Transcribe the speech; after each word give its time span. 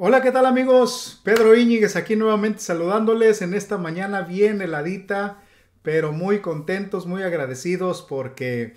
Hola, 0.00 0.22
¿qué 0.22 0.30
tal 0.30 0.46
amigos? 0.46 1.20
Pedro 1.24 1.56
Íñiguez 1.56 1.96
aquí 1.96 2.14
nuevamente 2.14 2.60
saludándoles 2.60 3.42
en 3.42 3.52
esta 3.52 3.78
mañana 3.78 4.22
bien 4.22 4.62
heladita, 4.62 5.42
pero 5.82 6.12
muy 6.12 6.38
contentos, 6.38 7.04
muy 7.04 7.24
agradecidos 7.24 8.02
porque 8.08 8.74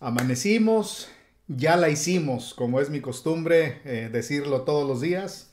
amanecimos, 0.00 1.08
ya 1.46 1.76
la 1.76 1.88
hicimos, 1.88 2.52
como 2.52 2.80
es 2.80 2.90
mi 2.90 3.00
costumbre 3.00 3.80
eh, 3.84 4.10
decirlo 4.12 4.62
todos 4.62 4.88
los 4.88 5.00
días. 5.00 5.52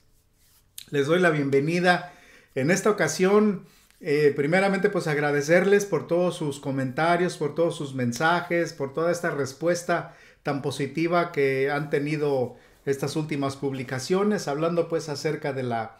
Les 0.89 1.05
doy 1.05 1.19
la 1.19 1.29
bienvenida 1.29 2.11
en 2.55 2.71
esta 2.71 2.89
ocasión. 2.89 3.67
Eh, 4.01 4.33
primeramente, 4.35 4.89
pues 4.89 5.05
agradecerles 5.05 5.85
por 5.85 6.07
todos 6.07 6.35
sus 6.35 6.59
comentarios, 6.59 7.37
por 7.37 7.53
todos 7.53 7.77
sus 7.77 7.93
mensajes, 7.93 8.73
por 8.73 8.95
toda 8.95 9.11
esta 9.11 9.29
respuesta 9.29 10.17
tan 10.41 10.63
positiva 10.63 11.31
que 11.31 11.69
han 11.69 11.91
tenido 11.91 12.55
estas 12.88 13.15
últimas 13.15 13.58
publicaciones, 13.58 14.47
hablando 14.47 14.88
pues 14.88 15.10
acerca 15.10 15.51
de 15.51 15.63
la 15.63 15.97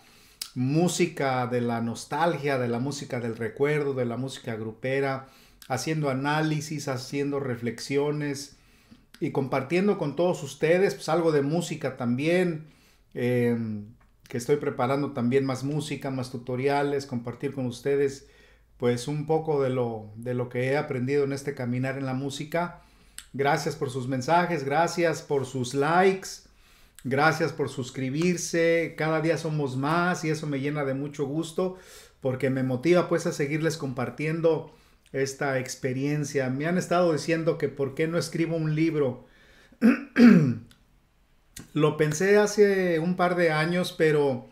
música, 0.56 1.46
de 1.46 1.62
la 1.62 1.82
nostalgia, 1.82 2.58
de 2.58 2.70
la 2.70 2.80
música 2.80 3.20
del 3.20 3.36
recuerdo, 3.36 3.94
de 3.94 4.06
la 4.06 4.18
música 4.18 4.56
grupera, 4.56 5.28
haciendo 5.68 6.10
análisis, 6.10 6.88
haciendo 6.88 7.40
reflexiones 7.40 8.58
y 9.20 9.32
compartiendo 9.32 9.98
con 9.98 10.16
todos 10.16 10.42
ustedes 10.44 10.96
pues 10.96 11.10
algo 11.10 11.32
de 11.32 11.42
música 11.42 11.98
también, 11.98 12.68
em, 13.14 13.86
que 14.30 14.38
estoy 14.38 14.56
preparando 14.56 15.12
también 15.12 15.46
más 15.46 15.64
música, 15.64 16.10
más 16.10 16.32
tutoriales, 16.32 17.06
compartir 17.06 17.54
con 17.54 17.66
ustedes 17.66 18.28
pues 18.78 19.08
un 19.08 19.26
poco 19.26 19.62
de 19.62 19.72
lo, 19.72 20.12
de 20.16 20.34
lo 20.34 20.50
que 20.50 20.68
he 20.68 20.78
aprendido 20.78 21.26
en 21.26 21.34
este 21.34 21.54
caminar 21.54 21.98
en 21.98 22.06
la 22.06 22.14
música. 22.14 22.82
Gracias 23.34 23.76
por 23.76 23.90
sus 23.90 24.08
mensajes, 24.08 24.64
gracias 24.64 25.22
por 25.22 25.46
sus 25.46 25.74
likes, 25.74 26.47
Gracias 27.04 27.54
por 27.54 27.70
suscribirse. 27.70 28.96
Cada 28.98 29.22
día 29.22 29.38
somos 29.38 29.78
más 29.78 30.24
y 30.24 30.30
eso 30.30 30.48
me 30.48 30.60
llena 30.60 30.84
de 30.84 30.94
mucho 30.94 31.26
gusto 31.26 31.78
porque 32.22 32.50
me 32.50 32.64
motiva 32.64 33.08
pues 33.08 33.26
a 33.28 33.32
seguirles 33.32 33.78
compartiendo 33.78 34.76
esta 35.12 35.60
experiencia. 35.60 36.50
Me 36.50 36.66
han 36.66 36.78
estado 36.78 37.14
diciendo 37.14 37.58
que 37.58 37.70
por 37.70 37.96
qué 37.96 38.08
no 38.08 38.18
escribo 38.18 38.58
un 38.58 38.76
libro. 38.76 39.26
Lo 41.74 41.98
pensé 41.98 42.38
hace 42.38 43.00
un 43.00 43.16
par 43.16 43.36
de 43.36 43.52
años, 43.52 43.94
pero 43.98 44.48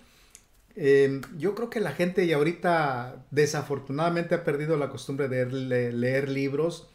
em, 0.76 1.22
yo 1.38 1.56
creo 1.56 1.70
que 1.70 1.80
la 1.80 1.92
gente 1.92 2.26
ya 2.28 2.38
ahorita 2.38 3.26
desafortunadamente 3.32 4.36
ha 4.36 4.44
perdido 4.44 4.78
la 4.78 4.90
costumbre 4.90 5.28
de 5.28 5.46
leer 5.92 6.30
libros 6.30 6.90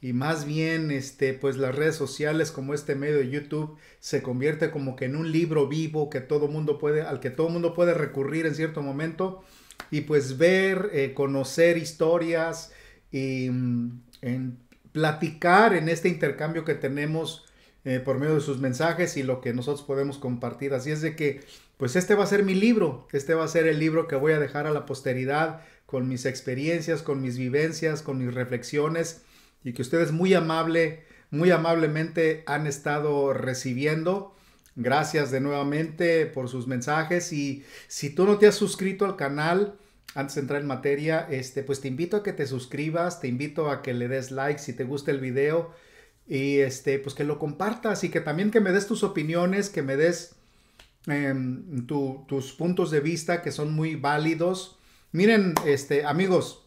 y 0.00 0.12
más 0.12 0.44
bien 0.44 0.90
este 0.90 1.32
pues 1.32 1.56
las 1.56 1.74
redes 1.74 1.96
sociales 1.96 2.50
como 2.50 2.74
este 2.74 2.94
medio 2.94 3.16
de 3.16 3.30
YouTube 3.30 3.76
se 3.98 4.22
convierte 4.22 4.70
como 4.70 4.94
que 4.94 5.06
en 5.06 5.16
un 5.16 5.32
libro 5.32 5.68
vivo 5.68 6.10
que 6.10 6.20
todo 6.20 6.48
mundo 6.48 6.78
puede 6.78 7.02
al 7.02 7.20
que 7.20 7.30
todo 7.30 7.48
mundo 7.48 7.74
puede 7.74 7.94
recurrir 7.94 8.46
en 8.46 8.54
cierto 8.54 8.82
momento 8.82 9.42
y 9.90 10.02
pues 10.02 10.38
ver 10.38 10.90
eh, 10.92 11.14
conocer 11.14 11.78
historias 11.78 12.72
y 13.10 13.48
mm, 13.50 14.02
en 14.22 14.58
platicar 14.92 15.74
en 15.74 15.88
este 15.88 16.08
intercambio 16.08 16.64
que 16.64 16.74
tenemos 16.74 17.44
eh, 17.84 18.00
por 18.00 18.18
medio 18.18 18.34
de 18.34 18.40
sus 18.40 18.58
mensajes 18.58 19.16
y 19.16 19.22
lo 19.22 19.40
que 19.40 19.52
nosotros 19.52 19.86
podemos 19.86 20.18
compartir. 20.18 20.74
Así 20.74 20.90
es 20.90 21.02
de 21.02 21.14
que 21.14 21.42
pues 21.76 21.94
este 21.94 22.14
va 22.14 22.24
a 22.24 22.26
ser 22.26 22.42
mi 22.42 22.54
libro 22.54 23.06
este 23.12 23.34
va 23.34 23.44
a 23.44 23.48
ser 23.48 23.66
el 23.66 23.78
libro 23.78 24.08
que 24.08 24.16
voy 24.16 24.32
a 24.32 24.38
dejar 24.38 24.66
a 24.66 24.70
la 24.70 24.86
posteridad 24.86 25.60
con 25.84 26.08
mis 26.08 26.24
experiencias 26.24 27.02
con 27.02 27.20
mis 27.20 27.36
vivencias 27.36 28.02
con 28.02 28.18
mis 28.18 28.32
reflexiones 28.32 29.22
y 29.66 29.72
que 29.72 29.82
ustedes 29.82 30.12
muy 30.12 30.32
amable, 30.32 31.02
muy 31.32 31.50
amablemente 31.50 32.44
han 32.46 32.68
estado 32.68 33.32
recibiendo. 33.32 34.32
Gracias 34.76 35.32
de 35.32 35.40
nuevamente 35.40 36.26
por 36.26 36.48
sus 36.48 36.68
mensajes 36.68 37.32
y 37.32 37.64
si 37.88 38.10
tú 38.10 38.26
no 38.26 38.38
te 38.38 38.46
has 38.46 38.54
suscrito 38.54 39.04
al 39.04 39.16
canal, 39.16 39.76
antes 40.14 40.36
de 40.36 40.42
entrar 40.42 40.60
en 40.60 40.68
materia, 40.68 41.26
este, 41.28 41.64
pues 41.64 41.80
te 41.80 41.88
invito 41.88 42.16
a 42.16 42.22
que 42.22 42.32
te 42.32 42.46
suscribas, 42.46 43.20
te 43.20 43.26
invito 43.26 43.68
a 43.68 43.82
que 43.82 43.92
le 43.92 44.06
des 44.06 44.30
like 44.30 44.60
si 44.60 44.72
te 44.72 44.84
gusta 44.84 45.10
el 45.10 45.18
video 45.18 45.72
y 46.28 46.58
este, 46.58 47.00
pues 47.00 47.16
que 47.16 47.24
lo 47.24 47.40
compartas 47.40 48.04
y 48.04 48.08
que 48.08 48.20
también 48.20 48.52
que 48.52 48.60
me 48.60 48.70
des 48.70 48.86
tus 48.86 49.02
opiniones, 49.02 49.68
que 49.68 49.82
me 49.82 49.96
des 49.96 50.36
em, 51.08 51.88
tus 51.88 52.52
puntos 52.52 52.92
de 52.92 53.00
vista 53.00 53.42
que 53.42 53.50
son 53.50 53.74
muy 53.74 53.96
válidos. 53.96 54.78
Miren, 55.10 55.54
este, 55.66 56.04
amigos, 56.04 56.65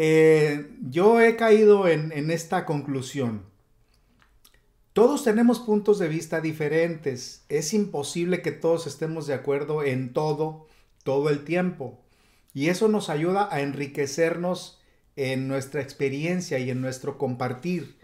eh, 0.00 0.70
yo 0.88 1.20
he 1.20 1.34
caído 1.34 1.88
en, 1.88 2.12
en 2.12 2.30
esta 2.30 2.64
conclusión. 2.64 3.42
Todos 4.92 5.24
tenemos 5.24 5.58
puntos 5.58 5.98
de 5.98 6.06
vista 6.06 6.40
diferentes. 6.40 7.44
Es 7.48 7.74
imposible 7.74 8.40
que 8.40 8.52
todos 8.52 8.86
estemos 8.86 9.26
de 9.26 9.34
acuerdo 9.34 9.82
en 9.82 10.12
todo, 10.12 10.68
todo 11.02 11.30
el 11.30 11.42
tiempo. 11.44 11.98
Y 12.54 12.68
eso 12.68 12.86
nos 12.86 13.10
ayuda 13.10 13.48
a 13.50 13.60
enriquecernos 13.60 14.80
en 15.16 15.48
nuestra 15.48 15.82
experiencia 15.82 16.60
y 16.60 16.70
en 16.70 16.80
nuestro 16.80 17.18
compartir. 17.18 17.98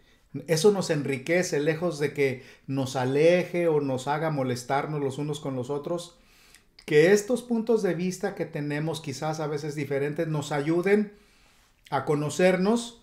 Eso 0.48 0.72
nos 0.72 0.90
enriquece, 0.90 1.60
lejos 1.60 2.00
de 2.00 2.12
que 2.12 2.42
nos 2.66 2.96
aleje 2.96 3.68
o 3.68 3.80
nos 3.80 4.08
haga 4.08 4.30
molestarnos 4.30 5.00
los 5.00 5.18
unos 5.18 5.38
con 5.38 5.54
los 5.54 5.70
otros. 5.70 6.18
Que 6.86 7.12
estos 7.12 7.42
puntos 7.42 7.84
de 7.84 7.94
vista 7.94 8.34
que 8.34 8.46
tenemos, 8.46 9.00
quizás 9.00 9.38
a 9.38 9.46
veces 9.46 9.76
diferentes, 9.76 10.26
nos 10.26 10.50
ayuden 10.50 11.12
a 11.94 12.04
conocernos 12.04 13.02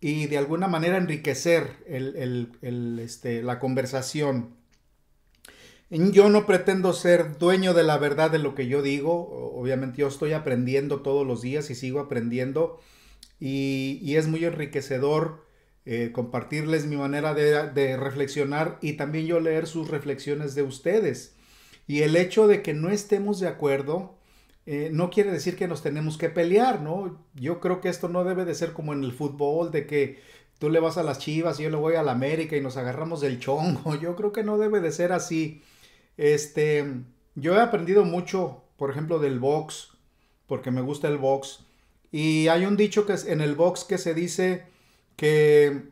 y 0.00 0.26
de 0.26 0.36
alguna 0.36 0.66
manera 0.66 0.96
enriquecer 0.96 1.76
este, 1.86 3.42
la 3.42 3.60
conversación. 3.60 4.50
Yo 5.90 6.28
no 6.28 6.44
pretendo 6.44 6.92
ser 6.92 7.38
dueño 7.38 7.72
de 7.72 7.84
la 7.84 7.98
verdad 7.98 8.30
de 8.30 8.40
lo 8.40 8.54
que 8.54 8.66
yo 8.66 8.82
digo, 8.82 9.52
obviamente 9.54 9.98
yo 9.98 10.08
estoy 10.08 10.32
aprendiendo 10.32 11.02
todos 11.02 11.24
los 11.26 11.42
días 11.42 11.70
y 11.70 11.76
sigo 11.76 12.00
aprendiendo 12.00 12.80
y, 13.38 14.16
es 14.16 14.26
muy 14.26 14.44
enriquecedor 14.44 15.44
eh, 15.84 16.10
compartirles 16.12 16.86
mi 16.86 16.96
manera 16.96 17.34
de, 17.34 17.70
de 17.70 17.96
reflexionar 17.96 18.78
y 18.80 18.94
también 18.94 19.26
yo 19.26 19.38
leer 19.38 19.66
sus 19.66 19.88
reflexiones 19.88 20.54
de 20.54 20.62
ustedes. 20.62 21.34
Y 21.86 22.02
el 22.02 22.16
hecho 22.16 22.48
de 22.48 22.62
que 22.62 22.74
no 22.74 22.90
estemos 22.90 23.38
de 23.38 23.48
acuerdo, 23.48 24.16
eh, 24.66 24.90
no 24.92 25.10
quiere 25.10 25.32
decir 25.32 25.56
que 25.56 25.68
nos 25.68 25.82
tenemos 25.82 26.18
que 26.18 26.28
pelear, 26.28 26.80
¿no? 26.80 27.18
Yo 27.34 27.60
creo 27.60 27.80
que 27.80 27.88
esto 27.88 28.08
no 28.08 28.24
debe 28.24 28.44
de 28.44 28.54
ser 28.54 28.72
como 28.72 28.92
en 28.92 29.02
el 29.02 29.12
fútbol, 29.12 29.70
de 29.72 29.86
que 29.86 30.20
tú 30.58 30.70
le 30.70 30.78
vas 30.80 30.98
a 30.98 31.02
las 31.02 31.18
Chivas 31.18 31.58
y 31.58 31.64
yo 31.64 31.70
le 31.70 31.76
voy 31.76 31.96
a 31.96 32.02
la 32.04 32.12
América 32.12 32.56
y 32.56 32.60
nos 32.60 32.76
agarramos 32.76 33.20
del 33.20 33.40
chongo. 33.40 33.96
Yo 34.00 34.14
creo 34.14 34.32
que 34.32 34.44
no 34.44 34.58
debe 34.58 34.80
de 34.80 34.92
ser 34.92 35.12
así. 35.12 35.62
Este, 36.16 36.84
yo 37.34 37.56
he 37.56 37.60
aprendido 37.60 38.04
mucho, 38.04 38.62
por 38.76 38.90
ejemplo, 38.90 39.18
del 39.18 39.40
box, 39.40 39.96
porque 40.46 40.70
me 40.70 40.82
gusta 40.82 41.08
el 41.08 41.18
box. 41.18 41.64
Y 42.12 42.48
hay 42.48 42.66
un 42.66 42.76
dicho 42.76 43.06
que 43.06 43.14
es 43.14 43.26
en 43.26 43.40
el 43.40 43.54
box 43.54 43.84
que 43.84 43.98
se 43.98 44.14
dice 44.14 44.66
que 45.16 45.82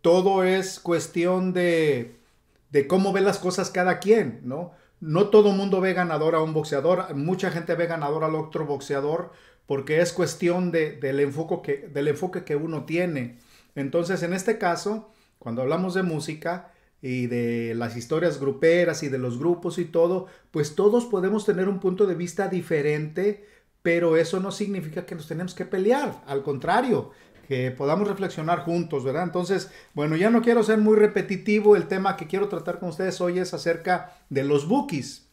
todo 0.00 0.42
es 0.44 0.80
cuestión 0.80 1.52
de, 1.52 2.16
de 2.70 2.86
cómo 2.88 3.12
ve 3.12 3.20
las 3.20 3.38
cosas 3.38 3.70
cada 3.70 4.00
quien, 4.00 4.40
¿no? 4.44 4.72
No 5.02 5.30
todo 5.30 5.50
mundo 5.50 5.80
ve 5.80 5.94
ganador 5.94 6.36
a 6.36 6.42
un 6.42 6.54
boxeador, 6.54 7.12
mucha 7.16 7.50
gente 7.50 7.74
ve 7.74 7.88
ganador 7.88 8.22
al 8.22 8.36
otro 8.36 8.64
boxeador 8.66 9.32
porque 9.66 10.00
es 10.00 10.12
cuestión 10.12 10.70
de, 10.70 10.92
del, 10.92 11.18
enfoque 11.18 11.60
que, 11.62 11.88
del 11.88 12.06
enfoque 12.06 12.44
que 12.44 12.54
uno 12.54 12.84
tiene. 12.84 13.38
Entonces, 13.74 14.22
en 14.22 14.32
este 14.32 14.58
caso, 14.58 15.10
cuando 15.40 15.62
hablamos 15.62 15.94
de 15.94 16.04
música 16.04 16.72
y 17.00 17.26
de 17.26 17.74
las 17.74 17.96
historias 17.96 18.38
gruperas 18.38 19.02
y 19.02 19.08
de 19.08 19.18
los 19.18 19.40
grupos 19.40 19.78
y 19.78 19.86
todo, 19.86 20.28
pues 20.52 20.76
todos 20.76 21.06
podemos 21.06 21.44
tener 21.44 21.68
un 21.68 21.80
punto 21.80 22.06
de 22.06 22.14
vista 22.14 22.46
diferente, 22.46 23.44
pero 23.82 24.16
eso 24.16 24.38
no 24.38 24.52
significa 24.52 25.04
que 25.04 25.16
nos 25.16 25.26
tenemos 25.26 25.54
que 25.54 25.64
pelear, 25.64 26.22
al 26.26 26.44
contrario, 26.44 27.10
que 27.52 27.70
podamos 27.70 28.08
reflexionar 28.08 28.60
juntos, 28.60 29.04
¿verdad? 29.04 29.24
Entonces, 29.24 29.70
bueno, 29.92 30.16
ya 30.16 30.30
no 30.30 30.40
quiero 30.40 30.62
ser 30.62 30.78
muy 30.78 30.96
repetitivo, 30.96 31.76
el 31.76 31.86
tema 31.86 32.16
que 32.16 32.26
quiero 32.26 32.48
tratar 32.48 32.78
con 32.78 32.88
ustedes 32.88 33.20
hoy 33.20 33.38
es 33.38 33.52
acerca 33.52 34.16
de 34.30 34.42
los 34.42 34.66
bookies. 34.66 35.26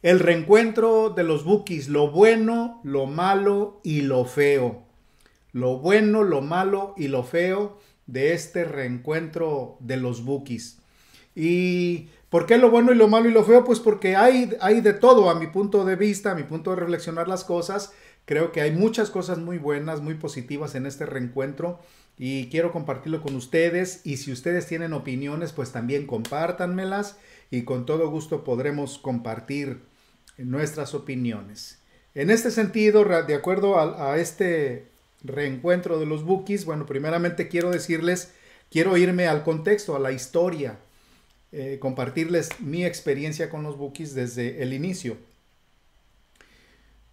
El 0.00 0.20
reencuentro 0.20 1.10
de 1.10 1.22
los 1.22 1.44
bookies, 1.44 1.88
lo 1.88 2.10
bueno, 2.10 2.80
lo 2.82 3.04
malo 3.04 3.82
y 3.84 4.00
lo 4.00 4.24
feo. 4.24 4.84
Lo 5.52 5.80
bueno, 5.80 6.22
lo 6.22 6.40
malo 6.40 6.94
y 6.96 7.08
lo 7.08 7.24
feo 7.24 7.78
de 8.06 8.32
este 8.32 8.64
reencuentro 8.64 9.76
de 9.80 9.98
los 9.98 10.24
bookies. 10.24 10.78
¿Y 11.34 12.08
por 12.30 12.46
qué 12.46 12.56
lo 12.56 12.70
bueno 12.70 12.92
y 12.92 12.94
lo 12.94 13.08
malo 13.08 13.28
y 13.28 13.32
lo 13.32 13.44
feo? 13.44 13.64
Pues 13.64 13.80
porque 13.80 14.16
hay, 14.16 14.56
hay 14.62 14.80
de 14.80 14.94
todo 14.94 15.28
a 15.28 15.34
mi 15.34 15.48
punto 15.48 15.84
de 15.84 15.96
vista, 15.96 16.30
a 16.30 16.34
mi 16.34 16.44
punto 16.44 16.70
de 16.70 16.76
reflexionar 16.76 17.28
las 17.28 17.44
cosas. 17.44 17.92
Creo 18.26 18.50
que 18.50 18.60
hay 18.60 18.72
muchas 18.72 19.10
cosas 19.10 19.38
muy 19.38 19.56
buenas, 19.56 20.00
muy 20.00 20.14
positivas 20.14 20.74
en 20.74 20.84
este 20.84 21.06
reencuentro 21.06 21.78
y 22.18 22.48
quiero 22.48 22.72
compartirlo 22.72 23.22
con 23.22 23.36
ustedes 23.36 24.00
y 24.04 24.16
si 24.16 24.32
ustedes 24.32 24.66
tienen 24.66 24.92
opiniones 24.92 25.52
pues 25.52 25.70
también 25.70 26.06
compártanmelas 26.06 27.16
y 27.52 27.62
con 27.62 27.86
todo 27.86 28.10
gusto 28.10 28.42
podremos 28.42 28.98
compartir 28.98 29.80
nuestras 30.38 30.92
opiniones. 30.92 31.78
En 32.16 32.30
este 32.30 32.50
sentido, 32.50 33.04
de 33.04 33.34
acuerdo 33.34 33.78
a, 33.78 34.18
este 34.18 34.88
reencuentro 35.22 36.00
de 36.00 36.06
los 36.06 36.24
bookies, 36.24 36.64
bueno, 36.64 36.84
primeramente 36.84 37.46
quiero 37.46 37.70
decirles, 37.70 38.32
quiero 38.70 38.96
irme 38.96 39.28
al 39.28 39.44
contexto, 39.44 39.94
a 39.94 40.00
la 40.00 40.12
historia. 40.12 40.78
eh, 41.52 41.78
compartirles 41.80 42.60
mi 42.60 42.84
experiencia 42.84 43.48
con 43.48 43.62
los 43.62 43.78
bookies 43.78 44.14
desde 44.14 44.62
el 44.62 44.72
inicio. 44.72 45.16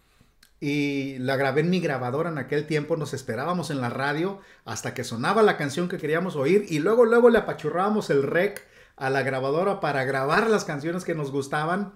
y 0.62 1.18
la 1.18 1.36
grabé 1.36 1.62
en 1.62 1.70
mi 1.70 1.80
grabadora 1.80 2.30
en 2.30 2.38
aquel 2.38 2.66
tiempo. 2.66 2.96
Nos 2.96 3.14
esperábamos 3.14 3.70
en 3.70 3.80
la 3.80 3.90
radio 3.90 4.40
hasta 4.64 4.94
que 4.94 5.04
sonaba 5.04 5.42
la 5.42 5.56
canción 5.56 5.88
que 5.88 5.98
queríamos 5.98 6.36
oír 6.36 6.66
y 6.68 6.78
luego, 6.78 7.04
luego 7.04 7.30
le 7.30 7.38
apachurrábamos 7.38 8.10
el 8.10 8.22
rec 8.22 8.64
a 8.96 9.10
la 9.10 9.22
grabadora 9.22 9.80
para 9.80 10.04
grabar 10.04 10.48
las 10.48 10.64
canciones 10.64 11.04
que 11.04 11.14
nos 11.14 11.32
gustaban. 11.32 11.94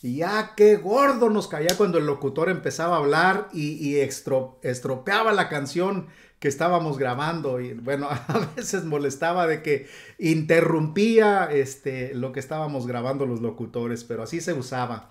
Y 0.00 0.16
ya 0.16 0.54
qué 0.56 0.76
gordo 0.76 1.28
nos 1.28 1.48
caía 1.48 1.76
cuando 1.76 1.98
el 1.98 2.06
locutor 2.06 2.48
empezaba 2.48 2.96
a 2.96 3.00
hablar 3.00 3.48
y, 3.52 3.96
estropeaba 3.96 5.32
la 5.32 5.48
canción 5.48 6.06
que 6.38 6.48
estábamos 6.48 6.98
grabando. 6.98 7.60
Y 7.60 7.74
bueno, 7.74 8.08
a 8.10 8.50
veces 8.56 8.84
molestaba 8.84 9.46
de 9.46 9.62
que 9.62 9.86
interrumpía 10.18 11.48
este, 11.50 12.14
lo 12.14 12.32
que 12.32 12.40
estábamos 12.40 12.86
grabando 12.86 13.26
los 13.26 13.40
locutores, 13.40 14.04
pero 14.04 14.22
así 14.22 14.40
se 14.40 14.52
usaba. 14.52 15.10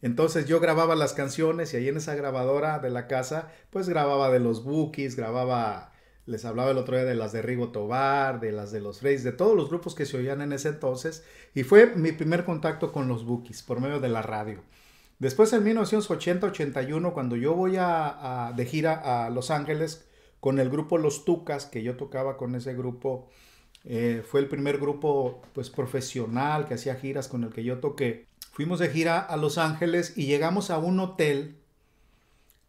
Entonces 0.00 0.46
yo 0.46 0.60
grababa 0.60 0.94
las 0.94 1.12
canciones 1.12 1.74
y 1.74 1.78
ahí 1.78 1.88
en 1.88 1.96
esa 1.96 2.14
grabadora 2.14 2.78
de 2.78 2.90
la 2.90 3.08
casa, 3.08 3.52
pues 3.70 3.88
grababa 3.88 4.30
de 4.30 4.38
los 4.38 4.62
Bookies, 4.62 5.16
grababa 5.16 5.92
les 6.28 6.44
hablaba 6.44 6.70
el 6.72 6.76
otro 6.76 6.94
día 6.94 7.06
de 7.06 7.14
las 7.14 7.32
de 7.32 7.40
Rigo 7.40 7.70
Tobar, 7.70 8.38
de 8.38 8.52
las 8.52 8.70
de 8.70 8.80
los 8.80 9.00
Freys, 9.00 9.24
de 9.24 9.32
todos 9.32 9.56
los 9.56 9.70
grupos 9.70 9.94
que 9.94 10.04
se 10.04 10.18
oían 10.18 10.42
en 10.42 10.52
ese 10.52 10.68
entonces. 10.68 11.24
Y 11.54 11.62
fue 11.62 11.86
mi 11.96 12.12
primer 12.12 12.44
contacto 12.44 12.92
con 12.92 13.08
los 13.08 13.24
Bookies 13.24 13.62
por 13.62 13.80
medio 13.80 13.98
de 13.98 14.10
la 14.10 14.20
radio. 14.20 14.60
Después 15.18 15.54
en 15.54 15.64
1980-81, 15.64 17.14
cuando 17.14 17.34
yo 17.34 17.54
voy 17.54 17.76
a, 17.78 18.52
de 18.54 18.66
gira 18.66 19.26
a 19.26 19.30
Los 19.30 19.50
Ángeles 19.50 20.06
con 20.40 20.58
el 20.58 20.70
grupo 20.70 20.98
Los 20.98 21.24
Tucas, 21.24 21.66
que 21.66 21.82
yo 21.82 21.96
tocaba 21.96 22.36
con 22.36 22.54
ese 22.54 22.74
grupo, 22.74 23.28
eh, 23.84 24.22
fue 24.26 24.40
el 24.40 24.48
primer 24.48 24.78
grupo 24.78 25.42
pues 25.52 25.70
profesional 25.70 26.66
que 26.66 26.74
hacía 26.74 26.96
giras 26.96 27.28
con 27.28 27.44
el 27.44 27.50
que 27.50 27.64
yo 27.64 27.78
toqué. 27.78 28.26
Fuimos 28.52 28.78
de 28.78 28.90
gira 28.90 29.18
a 29.18 29.36
Los 29.36 29.58
Ángeles 29.58 30.14
y 30.16 30.26
llegamos 30.26 30.70
a 30.70 30.78
un 30.78 31.00
hotel 31.00 31.58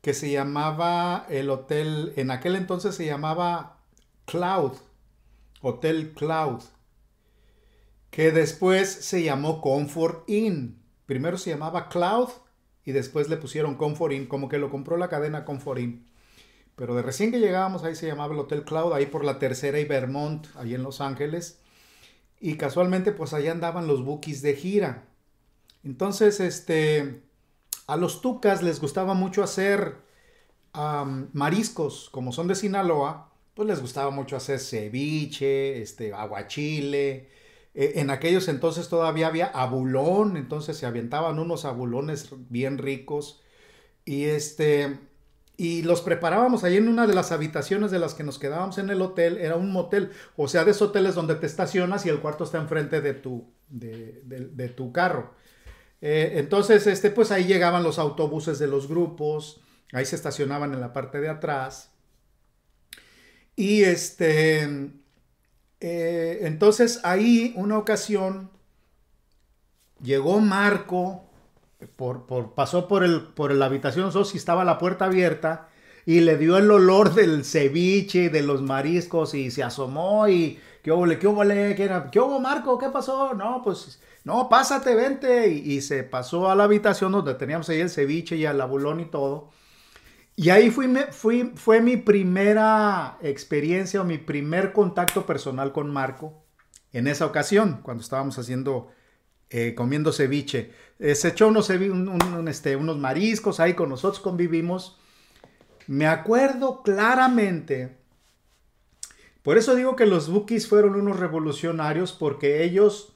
que 0.01 0.13
se 0.13 0.31
llamaba 0.31 1.25
el 1.30 1.50
hotel, 1.50 2.13
en 2.16 2.31
aquel 2.31 2.56
entonces 2.56 2.95
se 2.95 3.06
llamaba 3.06 3.80
Cloud, 4.25 4.74
Hotel 5.62 6.13
Cloud, 6.13 6.62
que 8.10 8.31
después 8.31 8.89
se 8.89 9.24
llamó 9.24 9.62
Comfort 9.62 10.30
Inn. 10.30 10.81
Primero 11.06 11.38
se 11.38 11.50
llamaba 11.50 11.89
Cloud 11.89 12.30
y 12.86 12.92
después 12.92 13.30
le 13.30 13.38
pusieron 13.38 13.75
Comfort 13.75 14.13
Inn, 14.13 14.27
como 14.27 14.48
que 14.48 14.57
lo 14.57 14.69
compró 14.69 14.95
la 14.98 15.10
cadena 15.10 15.44
Comfort 15.44 15.80
Inn. 15.80 16.09
Pero 16.80 16.96
de 16.96 17.02
recién 17.02 17.30
que 17.30 17.42
llegábamos 17.42 17.84
ahí 17.84 17.94
se 17.94 18.08
llamaba 18.08 18.34
el 18.34 18.40
Hotel 18.40 18.64
Cloud, 18.64 18.94
ahí 18.94 19.06
por 19.06 19.26
la 19.26 19.38
tercera 19.38 19.81
y 19.81 19.84
Vermont, 19.84 20.48
ahí 20.56 20.76
en 20.76 20.81
Los 20.81 21.02
Ángeles. 21.02 21.60
Y 22.40 22.56
casualmente 22.56 23.12
pues 23.12 23.34
allá 23.34 23.52
andaban 23.52 23.86
los 23.86 24.06
bookies 24.06 24.42
de 24.42 24.56
gira. 24.56 25.04
Entonces, 25.84 26.40
este, 26.40 27.22
a 27.86 27.98
los 27.98 28.22
tucas 28.22 28.64
les 28.64 28.80
gustaba 28.80 29.14
mucho 29.14 29.44
hacer 29.44 29.98
mariscos, 31.34 32.10
como 32.12 32.31
son 32.31 32.48
de 32.48 32.56
Sinaloa, 32.56 33.30
pues 33.56 33.68
les 33.68 33.82
gustaba 33.82 34.10
mucho 34.10 34.38
hacer 34.38 34.60
ceviche, 34.60 35.82
este, 35.82 36.14
aguachile. 36.14 37.28
E, 37.74 38.00
en 38.00 38.10
aquellos 38.10 38.48
entonces 38.48 38.88
todavía 38.88 39.28
había 39.28 39.48
abulón, 39.48 40.38
entonces 40.38 40.78
se 40.78 40.86
aventaban 40.86 41.40
unos 41.40 41.66
abulones 41.66 42.30
bien 42.48 42.78
ricos. 42.78 43.42
Y 44.06 44.25
este, 44.25 45.09
y 45.60 45.82
los 45.82 46.02
preparábamos 46.02 46.64
ahí 46.64 46.78
en 46.78 46.88
una 46.88 47.06
de 47.06 47.14
las 47.14 47.34
habitaciones 47.34 47.92
de 47.92 48.00
las 48.00 48.14
que 48.14 48.24
nos 48.24 48.40
quedábamos 48.40 48.78
en 48.78 48.90
el 48.90 49.02
hotel, 49.02 49.38
era 49.38 49.58
un 49.58 49.74
motel, 49.74 50.12
o 50.38 50.48
sea, 50.48 50.64
de 50.64 50.72
esos 50.72 50.88
hoteles 50.88 51.16
donde 51.16 51.36
te 51.36 51.48
estacionas 51.48 52.06
y 52.06 52.10
el 52.10 52.22
cuarto 52.22 52.46
está 52.46 52.60
enfrente 52.60 53.02
de 53.02 53.14
tu, 53.14 53.52
de 53.68 54.70
tu 54.70 54.94
carro. 54.94 55.34
Eh, 56.00 56.36
entonces, 56.36 56.88
este, 56.88 57.12
pues 57.12 57.32
ahí 57.32 57.44
llegaban 57.44 57.84
los 57.84 58.00
autobuses 58.00 58.58
de 58.58 58.68
los 58.68 58.88
grupos, 58.88 59.60
ahí 59.92 60.06
se 60.06 60.16
estacionaban 60.16 60.74
en 60.74 60.80
la 60.80 60.94
parte 60.94 61.20
de 61.20 61.28
atrás. 61.28 61.92
Y 63.58 63.84
este, 63.84 64.94
eh, 65.82 66.40
entonces 66.44 67.02
ahí 67.04 67.52
una 67.58 67.78
ocasión 67.78 68.50
llegó 70.02 70.40
Marco, 70.40 71.29
por, 71.96 72.54
pasó 72.56 72.88
por, 72.88 73.04
el, 73.04 73.22
por 73.22 73.54
la 73.54 73.66
habitación 73.66 74.12
si 74.26 74.38
estaba 74.38 74.66
la 74.66 74.78
puerta 74.78 75.06
abierta 75.06 75.70
y 76.06 76.22
le 76.22 76.38
dio 76.38 76.58
el 76.58 76.70
olor 76.72 77.14
del 77.16 77.46
ceviche, 77.46 78.30
de 78.30 78.42
los 78.42 78.62
mariscos 78.62 79.34
y 79.34 79.52
se 79.52 79.64
asomó 79.64 80.28
y 80.28 80.60
¿qué 80.84 80.92
hubo, 80.92 81.06
qué 81.08 81.28
hubo, 81.28 81.42
qué, 81.42 81.92
qué 82.12 82.20
hubo 82.20 82.40
Marco? 82.40 82.78
¿Qué 82.78 82.90
pasó? 82.90 83.34
No, 83.34 83.62
pues 83.64 84.00
no, 84.24 84.50
pásate, 84.50 84.96
vente. 84.96 85.50
Y, 85.50 85.81
se 85.81 86.04
pasó 86.04 86.50
a 86.50 86.56
la 86.56 86.66
habitación 86.66 87.12
donde 87.12 87.34
teníamos 87.36 87.70
ahí 87.70 87.80
el 87.80 87.90
ceviche 87.90 88.36
y 88.36 88.46
el 88.46 88.62
abulón 88.62 89.00
y 89.00 89.06
todo. 89.06 89.50
Y 90.36 90.52
ahí 90.52 90.72
fui, 90.72 90.88
fui, 91.12 91.52
fue 91.56 91.82
mi 91.82 91.98
primera 91.98 93.18
experiencia 93.22 94.02
o 94.02 94.06
mi 94.06 94.18
primer 94.18 94.72
contacto 94.72 95.25
personal 95.25 95.72
con 95.74 95.92
Marco 95.92 96.44
en 96.94 97.08
esa 97.08 97.25
ocasión, 97.25 97.82
cuando 97.84 98.02
estábamos 98.02 98.38
haciendo, 98.40 98.90
eh, 99.50 99.75
comiendo 99.75 100.12
ceviche. 100.12 100.74
Eh, 101.00 101.16
se 101.16 101.30
echó 101.30 101.48
unos, 101.48 101.69
este, 101.69 102.75
unos 102.75 102.98
mariscos 102.98 103.60
ahí 103.60 103.74
con 103.74 103.90
nosotros, 103.90 104.22
convivimos. 104.22 105.00
Me 105.88 106.07
acuerdo 106.07 106.84
claramente, 106.84 107.98
por 109.42 109.57
eso 109.57 109.75
digo 109.75 109.96
que 109.96 110.06
los 110.06 110.30
Bookies 110.30 110.68
fueron 110.68 110.96
unos 110.96 111.19
revolucionarios, 111.19 112.12
porque 112.12 112.63
ellos 112.63 113.16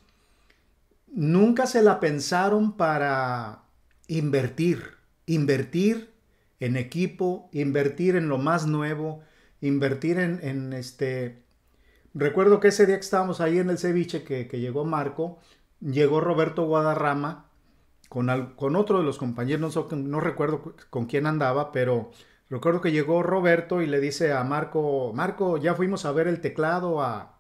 nunca 1.08 1.68
se 1.68 1.84
la 1.84 2.00
pensaron 2.00 2.78
para 2.78 3.64
invertir, 4.08 4.96
invertir 5.26 6.14
en 6.60 6.78
equipo, 6.78 7.50
invertir 7.52 8.16
en 8.16 8.30
lo 8.30 8.38
más 8.38 8.66
nuevo, 8.66 9.22
invertir 9.62 10.18
en, 10.18 10.74
este... 10.74 11.44
Recuerdo 12.14 12.60
que 12.60 12.70
ese 12.70 12.86
día 12.86 12.96
que 12.96 13.02
estábamos 13.02 13.42
ahí 13.42 13.60
en 13.60 13.70
el 13.70 13.78
ceviche 13.78 14.24
que, 14.24 14.46
llegó 14.60 14.86
Marco, 14.86 15.40
llegó 15.82 16.22
Roberto 16.22 16.66
Guadarrama 16.66 17.50
con, 18.14 18.76
otro 18.76 19.00
de 19.00 19.04
los 19.04 19.18
compañeros, 19.18 19.76
no, 19.76 19.98
no 19.98 20.20
recuerdo 20.20 20.76
con 20.92 21.08
quién 21.08 21.26
andaba, 21.26 21.72
pero 21.72 22.12
recuerdo 22.48 22.80
que 22.80 22.92
llegó 22.92 23.24
Roberto 23.24 23.82
y 23.82 23.88
le 23.88 24.00
dice 24.00 24.34
a 24.34 24.44
Marco, 24.44 25.12
Marco, 25.16 25.58
ya 25.58 25.74
fuimos 25.74 26.06
a 26.06 26.12
ver 26.12 26.28
el 26.28 26.40
teclado 26.40 27.02
a, 27.02 27.40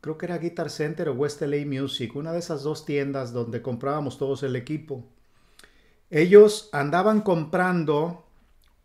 creo 0.00 0.18
que 0.18 0.26
era 0.26 0.38
Guitar 0.38 0.70
Center 0.70 1.08
o 1.08 1.14
West 1.14 1.42
LA 1.42 1.66
Music, 1.66 2.14
una 2.14 2.30
de 2.30 2.38
esas 2.38 2.62
dos 2.62 2.84
tiendas 2.86 3.32
donde 3.32 3.60
comprábamos 3.60 4.18
todos 4.18 4.44
el 4.44 4.54
equipo. 4.54 5.04
Ellos 6.10 6.68
andaban 6.72 7.20
comprando 7.20 8.24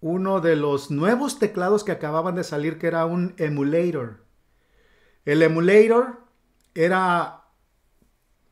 uno 0.01 0.41
de 0.41 0.55
los 0.55 0.89
nuevos 0.89 1.37
teclados 1.37 1.83
que 1.83 1.91
acababan 1.91 2.33
de 2.33 2.43
salir, 2.43 2.79
que 2.79 2.87
era 2.87 3.05
un 3.05 3.35
emulator. 3.37 4.25
El 5.25 5.43
emulator 5.43 6.21
era 6.73 7.43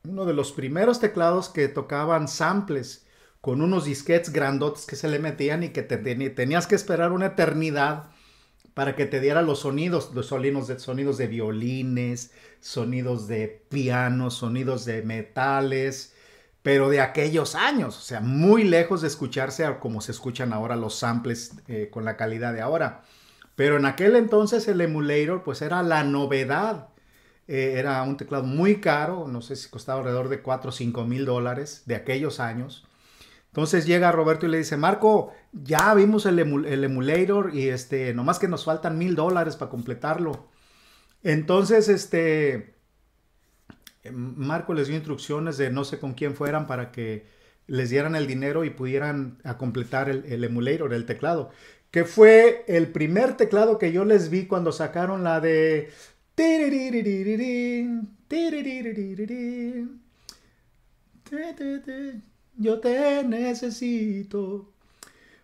uno 0.08 0.26
de 0.26 0.34
los 0.34 0.52
primeros 0.52 1.00
teclados 1.00 1.50
que 1.50 1.68
tocaban 1.68 2.28
samples 2.28 3.06
con 3.42 3.62
unos 3.62 3.86
disquetes 3.86 4.32
grandotes 4.32 4.86
que 4.86 4.96
se 4.96 5.08
le 5.08 5.20
metían 5.20 5.64
y 5.64 5.70
que 5.70 5.84
tenías 5.84 6.68
que 6.68 6.76
esperar 6.76 7.12
una 7.12 7.28
eternidad 7.28 8.06
para 8.74 8.96
que 8.96 9.06
te 9.06 9.20
diera 9.20 9.42
los 9.42 9.60
sonidos, 9.60 10.12
los 10.14 10.28
sonidos 10.28 11.18
de, 11.18 11.28
violines, 11.28 12.32
sonidos 12.60 13.28
de 13.28 13.64
piano, 13.70 14.32
sonidos 14.32 14.84
de 14.84 15.02
metales, 15.02 16.14
pero 16.62 16.90
de 16.90 17.00
aquellos 17.00 17.56
años, 17.56 17.98
o 17.98 18.02
sea, 18.02 18.20
muy 18.20 18.64
lejos 18.64 19.02
de 19.02 19.08
escucharse 19.08 19.66
como 19.80 20.02
se 20.02 20.12
escuchan 20.12 20.52
ahora 20.52 20.76
los 20.76 20.96
samples 20.96 21.54
eh, 21.68 21.90
con 21.92 22.04
la 22.04 22.18
calidad 22.18 22.54
de 22.54 22.62
ahora. 22.62 23.04
Pero 23.56 23.78
en 23.78 23.86
aquel 23.86 24.16
entonces 24.16 24.68
el 24.68 24.82
emulator 24.82 25.44
pues 25.44 25.62
era 25.62 25.84
la 25.84 26.04
novedad. 26.04 26.90
Eh, 27.48 27.76
era 27.78 28.02
un 28.04 28.18
teclado 28.18 28.44
muy 28.44 28.82
caro, 28.82 29.28
no 29.28 29.42
sé 29.42 29.56
si 29.56 29.70
costaba 29.70 30.00
alrededor 30.00 30.30
de 30.30 30.42
4 30.42 30.70
o 30.70 30.74
5 30.74 31.06
mil 31.06 31.26
dólares 31.26 31.84
de 31.86 31.96
aquellos 31.96 32.40
años. 32.40 32.88
Entonces 33.56 33.86
llega 33.86 34.12
Roberto 34.12 34.46
y 34.46 34.50
le 34.50 34.58
dice, 34.58 34.76
Marco, 34.76 35.32
ya 35.54 35.94
vimos 35.94 36.26
el, 36.26 36.40
emulator 36.40 37.56
y 37.56 37.70
este, 37.70 38.14
nomás 38.14 38.38
que 38.38 38.50
nos 38.50 38.66
faltan 38.66 38.98
mil 38.98 39.16
dólares 39.16 39.56
para 39.56 39.72
completarlo. 39.72 40.50
Entonces, 41.24 41.88
este, 41.88 42.76
Marco 44.12 44.74
les 44.74 44.88
dio 44.88 44.98
instrucciones 44.98 45.58
de 45.58 45.72
no 45.72 45.86
sé 45.86 46.00
con 46.00 46.16
quién 46.16 46.36
fueran 46.36 46.68
para 46.68 46.92
que 46.92 47.28
les 47.68 47.90
dieran 47.90 48.16
el 48.16 48.28
dinero 48.28 48.66
y 48.66 48.72
pudieran 48.72 49.40
a 49.46 49.58
completar 49.58 50.10
el, 50.10 50.26
el 50.26 50.44
emulator, 50.44 50.94
el 50.94 51.06
teclado. 51.06 51.50
Que 51.92 52.04
fue 52.04 52.66
el 52.68 52.92
primer 52.92 53.38
teclado 53.38 53.78
que 53.78 53.94
yo 53.94 54.04
les 54.04 54.30
vi 54.30 54.48
cuando 54.48 54.74
sacaron 54.74 55.24
la 55.24 55.40
de... 55.40 55.92
Yo 62.58 62.80
te 62.80 63.24
necesito. 63.24 64.72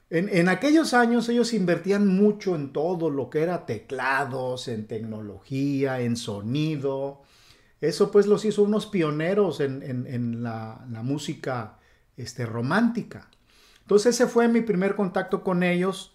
En, 0.10 0.28
en, 0.30 0.50
aquellos 0.50 0.94
años 0.94 1.30
ellos 1.30 1.54
invertían 1.54 2.06
mucho 2.08 2.56
en 2.56 2.74
todo 2.74 3.10
lo 3.10 3.30
que 3.30 3.42
era 3.42 3.66
teclados, 3.66 4.68
en 4.68 4.86
tecnología, 4.86 6.02
en 6.02 6.18
sonido. 6.18 7.22
Eso 7.80 8.12
pues 8.12 8.28
los 8.28 8.44
hizo 8.44 8.64
unos 8.64 8.86
pioneros 8.88 9.62
en, 9.62 9.82
en, 9.82 10.06
en 10.08 10.44
la, 10.44 10.86
la, 10.92 11.02
música 11.02 11.80
este, 12.18 12.46
romántica. 12.46 13.30
Entonces 13.82 14.16
ese 14.16 14.28
fue 14.28 14.48
mi 14.50 14.62
primer 14.62 14.96
contacto 14.96 15.44
con 15.44 15.64
ellos. 15.64 16.14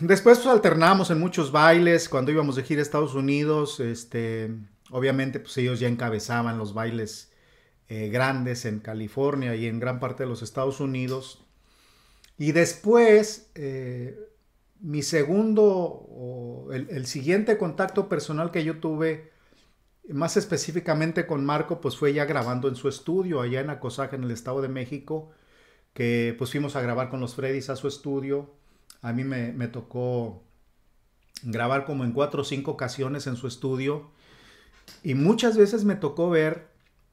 Después 0.00 0.38
pues, 0.38 0.46
alternamos 0.46 1.10
en 1.10 1.20
muchos 1.20 1.52
bailes 1.52 2.08
cuando 2.08 2.32
íbamos 2.32 2.56
de 2.56 2.62
gira 2.62 2.80
a 2.80 2.82
Estados 2.82 3.14
Unidos. 3.14 3.80
Este, 3.80 4.50
obviamente 4.90 5.40
pues 5.40 5.56
ellos 5.58 5.80
ya 5.80 5.88
encabezaban 5.88 6.58
los 6.58 6.74
bailes 6.74 7.32
eh, 7.88 8.08
grandes 8.08 8.64
en 8.64 8.80
California 8.80 9.54
y 9.54 9.66
en 9.66 9.78
gran 9.78 10.00
parte 10.00 10.22
de 10.22 10.28
los 10.28 10.42
Estados 10.42 10.80
Unidos. 10.80 11.44
Y 12.38 12.52
después, 12.52 13.50
eh, 13.54 14.18
mi 14.80 15.02
segundo, 15.02 16.68
el, 16.72 17.06
siguiente 17.06 17.58
contacto 17.58 18.08
personal 18.08 18.50
que 18.50 18.64
yo 18.64 18.78
tuve, 18.78 19.30
más 20.08 20.36
específicamente 20.36 21.26
con 21.26 21.44
Marco, 21.44 21.80
pues 21.80 21.96
fue 21.96 22.12
ya 22.12 22.24
grabando 22.24 22.68
en 22.68 22.76
su 22.76 22.88
estudio, 22.88 23.40
allá 23.40 23.60
en 23.60 23.70
Acosaje, 23.70 24.16
en 24.16 24.24
el 24.24 24.30
Estado 24.30 24.62
de 24.62 24.68
México, 24.68 25.30
que 25.94 26.34
pues 26.38 26.50
fuimos 26.50 26.74
a 26.74 26.82
grabar 26.82 27.10
con 27.10 27.20
los 27.20 27.34
Freddys 27.34 27.70
a 27.70 27.76
su 27.76 27.88
estudio. 27.88 28.50
A 29.02 29.12
mí 29.12 29.24
me, 29.24 29.66
tocó 29.66 30.44
grabar 31.42 31.84
como 31.84 32.04
en 32.04 32.12
cuatro 32.12 32.42
o 32.42 32.44
cinco 32.44 32.70
ocasiones 32.70 33.26
en 33.26 33.36
su 33.36 33.48
estudio. 33.48 34.10
Y 35.02 35.14
muchas 35.14 35.56
veces 35.56 35.84
me 35.84 35.96
tocó 35.96 36.30
ver 36.30 36.68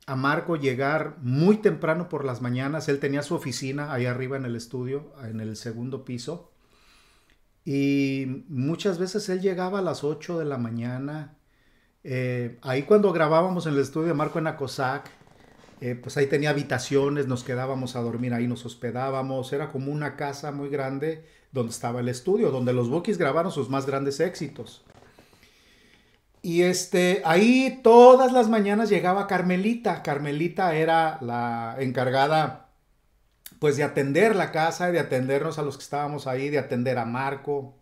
a 0.05 0.15
Marco 0.15 0.55
llegar 0.55 1.17
muy 1.21 1.57
temprano 1.57 2.07
por 2.07 2.25
las 2.25 2.41
mañanas. 2.41 2.89
Él 2.89 2.99
tenía 2.99 3.23
su 3.23 3.33
oficina 3.33 3.91
ahí 3.91 4.05
arriba 4.05 4.37
en 4.37 4.45
el 4.45 4.55
estudio, 4.55 5.11
en 5.23 5.39
el 5.39 5.55
segundo 5.55 6.05
piso. 6.05 6.51
Y 7.65 8.45
muchas 8.47 8.99
veces 8.99 9.27
él 9.29 9.41
llegaba 9.41 9.79
a 9.79 9.83
las 9.83 10.03
8 10.03 10.37
de 10.37 10.45
la 10.45 10.59
mañana. 10.59 11.37
Eh, 12.03 12.59
ahí 12.61 12.83
cuando 12.83 13.11
grabábamos 13.11 13.65
en 13.65 13.73
el 13.73 13.79
estudio 13.79 14.09
de 14.09 14.13
Marco 14.13 14.37
en 14.37 14.47
Acosac, 14.47 15.09
eh, 15.81 15.95
pues 15.95 16.17
ahí 16.17 16.27
tenía 16.27 16.51
habitaciones, 16.51 17.27
nos 17.27 17.43
quedábamos 17.43 17.95
a 17.95 18.01
dormir 18.01 18.33
ahí, 18.35 18.47
nos 18.47 18.63
hospedábamos. 18.65 19.53
Era 19.53 19.69
como 19.69 19.91
una 19.91 20.15
casa 20.15 20.51
muy 20.51 20.69
grande 20.69 21.38
donde 21.51 21.71
estaba 21.71 21.99
el 21.99 22.09
estudio, 22.09 22.51
donde 22.51 22.73
los 22.73 22.89
Bookies 22.89 23.17
grabaron 23.17 23.51
sus 23.51 23.69
más 23.69 23.85
grandes 23.85 24.19
éxitos. 24.19 24.83
Y 26.41 26.61
este, 26.61 27.21
ahí 27.25 27.81
todas 27.83 28.31
las 28.31 28.47
mañanas 28.49 28.89
llegaba 28.89 29.27
Carmelita. 29.27 30.03
Carmelita 30.03 30.75
era 30.75 31.17
la 31.21 31.75
encargada, 31.79 32.69
pues, 33.59 33.75
de 33.75 33.83
atender 33.83 34.35
la 34.35 34.51
casa, 34.51 34.91
de 34.91 34.99
atendernos 34.99 35.59
a 35.59 35.63
los 35.63 35.77
que 35.77 35.83
estábamos 35.83 36.27
ahí, 36.27 36.49
de 36.49 36.59
atender 36.59 36.97
a 36.97 37.05
Marco. 37.05 37.78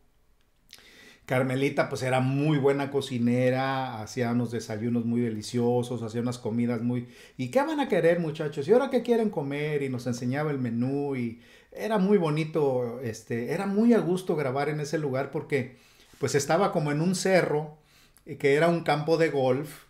Carmelita, 1.27 1.89
pues, 1.89 2.03
era 2.03 2.21
muy 2.21 2.57
buena 2.57 2.89
cocinera, 2.89 4.01
hacía 4.01 4.31
unos 4.31 4.49
desayunos 4.49 5.03
muy 5.03 5.19
deliciosos, 5.19 6.01
hacía 6.01 6.21
unas 6.21 6.37
comidas 6.37 6.81
muy... 6.81 7.09
¿Y 7.35 7.49
qué 7.49 7.59
van 7.59 7.81
a 7.81 7.89
querer, 7.89 8.21
muchachos? 8.21 8.65
¿Y 8.65 8.71
ahora 8.71 8.89
qué 8.89 9.03
quieren 9.03 9.29
comer? 9.29 9.83
Y 9.83 9.89
nos 9.89 10.07
enseñaba 10.07 10.51
el 10.51 10.57
menú 10.57 11.17
y 11.17 11.41
era 11.73 11.97
muy 11.97 12.17
bonito, 12.17 13.01
este, 13.01 13.51
era 13.51 13.65
muy 13.65 13.93
a 13.93 13.99
gusto 13.99 14.37
grabar 14.37 14.69
en 14.69 14.79
ese 14.79 14.97
lugar 14.99 15.29
porque, 15.29 15.75
pues, 16.17 16.33
estaba 16.33 16.71
como 16.71 16.93
en 16.93 17.01
un 17.01 17.13
cerro 17.13 17.77
eh, 18.25 18.37
que 18.37 18.55
era 18.55 18.69
un 18.69 18.83
campo 18.83 19.17
de 19.17 19.29
golf 19.29 19.83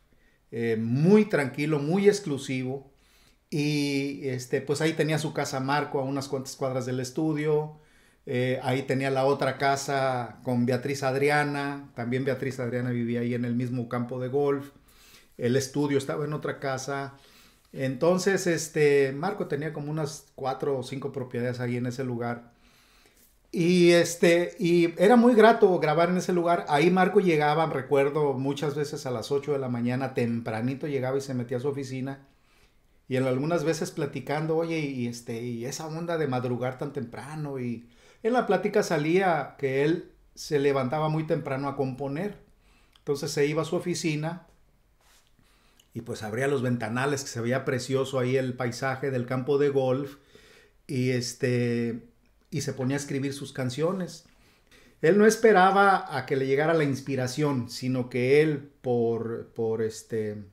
eh, 0.52 0.76
muy 0.80 1.26
tranquilo, 1.26 1.78
muy 1.78 2.08
exclusivo. 2.08 2.92
Y 3.52 4.28
este, 4.28 4.62
pues 4.62 4.82
ahí 4.82 4.94
tenía 4.94 5.20
su 5.20 5.34
casa 5.34 5.60
Marco 5.60 6.00
a 6.00 6.04
unas 6.04 6.28
cuantas 6.28 6.56
cuadras 6.56 6.88
del 6.88 7.00
estudio. 7.00 7.80
Eh, 8.30 8.60
ahí 8.62 8.84
tenía 8.84 9.10
la 9.10 9.26
otra 9.26 9.58
casa 9.58 10.40
con 10.44 10.66
Beatriz 10.66 11.02
Adriana. 11.04 11.90
También 11.96 12.26
Beatriz 12.26 12.60
Adriana 12.60 12.90
vivía 12.92 13.22
ahí 13.22 13.34
en 13.34 13.46
el 13.46 13.56
mismo 13.56 13.88
campo 13.88 14.20
de 14.20 14.28
golf. 14.28 14.72
El 15.38 15.56
estudio 15.56 15.98
estaba 15.98 16.26
en 16.26 16.34
otra 16.34 16.60
casa. 16.60 17.14
Entonces, 17.74 18.48
este, 18.48 19.14
Marco 19.14 19.48
tenía 19.48 19.74
como 19.74 19.92
unas 19.92 20.28
cuatro 20.36 20.78
o 20.78 20.84
cinco 20.84 21.12
propiedades 21.14 21.60
ahí 21.62 21.78
en 21.78 21.86
ese 21.88 22.04
lugar. 22.04 22.52
Y 23.52 23.92
este, 23.92 24.56
y 24.60 24.94
era 25.02 25.16
muy 25.16 25.34
grato 25.34 25.80
grabar 25.80 26.10
en 26.10 26.18
ese 26.18 26.34
lugar. 26.34 26.66
Ahí 26.70 26.92
Marco 26.92 27.20
llegaba, 27.22 27.66
recuerdo, 27.68 28.34
muchas 28.34 28.76
veces 28.76 29.06
a 29.06 29.12
las 29.12 29.32
8 29.32 29.54
de 29.54 29.60
la 29.60 29.70
mañana, 29.70 30.14
tempranito 30.14 30.88
llegaba 30.88 31.18
y 31.18 31.22
se 31.22 31.34
metía 31.34 31.58
a 31.58 31.60
su 31.62 31.70
oficina. 31.70 32.28
Y 33.08 33.16
en 33.18 33.26
algunas 33.26 33.64
veces 33.64 33.92
platicando, 33.92 34.58
oye, 34.58 34.80
y 34.80 35.08
este, 35.08 35.42
y 35.42 35.66
esa 35.66 35.88
onda 35.88 36.18
de 36.18 36.28
madrugar 36.28 36.78
tan 36.78 36.94
temprano. 36.94 37.60
Y 37.60 37.88
en 38.28 38.34
la 38.34 38.48
plática 38.48 38.84
salía 38.84 39.56
que 39.58 39.84
él 39.84 40.12
se 40.36 40.60
levantaba 40.60 41.10
muy 41.10 41.26
temprano 41.26 41.68
a 41.68 41.76
componer. 41.76 42.38
Entonces 43.00 43.32
se 43.32 43.46
iba 43.46 43.62
a 43.62 43.66
su 43.66 43.76
oficina 43.76 44.48
y 45.94 46.02
pues 46.02 46.22
abría 46.24 46.48
los 46.48 46.62
ventanales 46.62 47.24
que 47.24 47.30
se 47.30 47.42
veía 47.42 47.66
precioso 47.66 48.20
ahí 48.20 48.38
el 48.38 48.54
paisaje 48.54 49.10
del 49.10 49.26
campo 49.26 49.58
de 49.58 49.70
golf. 49.70 50.18
Y 50.86 51.10
este, 51.10 52.08
y 52.52 52.62
se 52.62 52.74
ponía 52.74 52.96
a 52.96 53.00
escribir 53.00 53.34
sus 53.34 53.52
canciones. 53.52 54.26
Él 55.02 55.18
no 55.18 55.26
esperaba 55.26 56.18
a 56.18 56.26
que 56.26 56.36
le 56.36 56.48
llegara 56.48 56.74
la 56.74 56.84
inspiración, 56.84 57.70
sino 57.70 58.10
que 58.10 58.42
él 58.42 58.72
por, 58.82 59.48
por 59.54 59.82
este, 59.82 60.44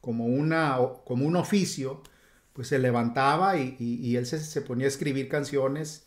como, 0.00 0.26
una, 0.26 0.78
como 1.04 1.26
un 1.26 1.36
oficio, 1.36 2.02
pues 2.52 2.68
se 2.68 2.78
levantaba 2.78 3.56
y, 3.58 4.16
él 4.16 4.26
se, 4.26 4.60
ponía 4.62 4.86
a 4.86 4.88
escribir 4.88 5.28
canciones. 5.28 6.06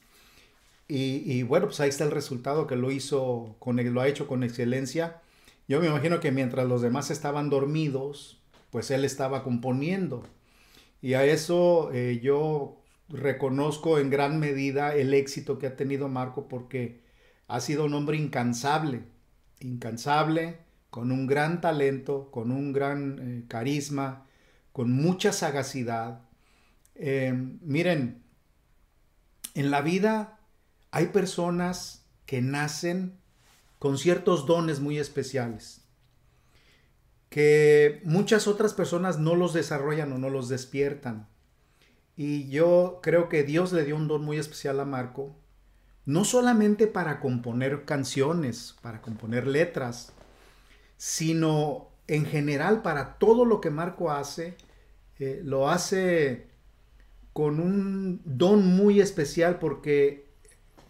Y, 0.89 1.43
bueno, 1.43 1.65
pues 1.65 1.81
ahí 1.81 1.89
está 1.89 2.05
el 2.05 2.11
resultado 2.11 2.65
que 2.65 2.77
lo 2.77 2.91
hizo, 2.91 3.57
con, 3.59 3.75
lo 3.93 4.01
ha 4.01 4.07
hecho 4.07 4.27
con 4.27 4.43
excelencia. 4.43 5.21
Yo 5.67 5.81
me 5.81 5.87
imagino 5.87 6.21
que 6.21 6.31
mientras 6.31 6.65
los 6.65 6.81
demás 6.81 7.11
estaban 7.11 7.49
dormidos, 7.49 8.41
pues 8.71 8.89
él 8.91 9.03
estaba 9.03 9.43
componiendo. 9.43 10.23
Y 11.01 11.13
a 11.15 11.25
eso 11.25 11.91
eh, 11.93 12.19
yo 12.23 12.81
reconozco 13.09 13.99
en 13.99 14.09
gran 14.09 14.39
medida 14.39 14.95
el 14.95 15.13
éxito 15.13 15.59
que 15.59 15.67
ha 15.67 15.75
tenido 15.75 16.07
Marco 16.07 16.47
porque 16.47 17.01
ha 17.47 17.59
sido 17.59 17.85
un 17.85 17.93
hombre 17.93 18.17
incansable, 18.17 19.03
incansable, 19.59 20.59
con 20.89 21.11
un 21.11 21.27
gran 21.27 21.59
talento, 21.59 22.31
con 22.31 22.51
un 22.51 22.71
gran 22.71 23.19
eh, 23.19 23.45
carisma, 23.47 24.25
con 24.71 24.91
mucha 24.91 25.33
sagacidad. 25.33 26.21
Eh, 26.95 27.33
miren, 27.61 28.23
en 29.53 29.71
la 29.71 29.81
vida 29.81 30.36
hay 30.91 31.07
personas 31.07 32.05
que 32.25 32.41
nacen 32.41 33.17
con 33.79 33.97
ciertos 33.97 34.45
dones 34.45 34.79
muy 34.79 34.97
especiales, 34.97 35.85
que 37.29 38.01
muchas 38.03 38.47
otras 38.47 38.73
personas 38.73 39.19
no 39.19 39.35
los 39.35 39.53
desarrollan 39.53 40.11
o 40.13 40.17
no 40.17 40.29
los 40.29 40.49
despiertan. 40.49 41.27
Y 42.15 42.49
yo 42.49 42.99
creo 43.03 43.29
que 43.29 43.43
Dios 43.43 43.73
le 43.73 43.85
dio 43.85 43.95
un 43.95 44.07
don 44.07 44.23
muy 44.23 44.37
especial 44.37 44.79
a 44.79 44.85
Marco, 44.85 45.35
no 46.05 46.25
solamente 46.25 46.87
para 46.87 47.19
componer 47.19 47.85
canciones, 47.85 48.75
para 48.81 49.01
componer 49.01 49.45
letras, 49.45 50.13
sino 50.97 51.89
en 52.07 52.25
general 52.25 52.81
para 52.81 53.17
todo 53.17 53.45
lo 53.45 53.61
que 53.61 53.69
Marco 53.69 54.09
hace, 54.11 54.55
eh, 55.19 55.41
lo 55.43 55.69
hace 55.69 56.47
con 57.33 57.59
un 57.59 58.21
don 58.25 58.65
muy 58.65 58.99
especial 58.99 59.59
porque 59.59 60.26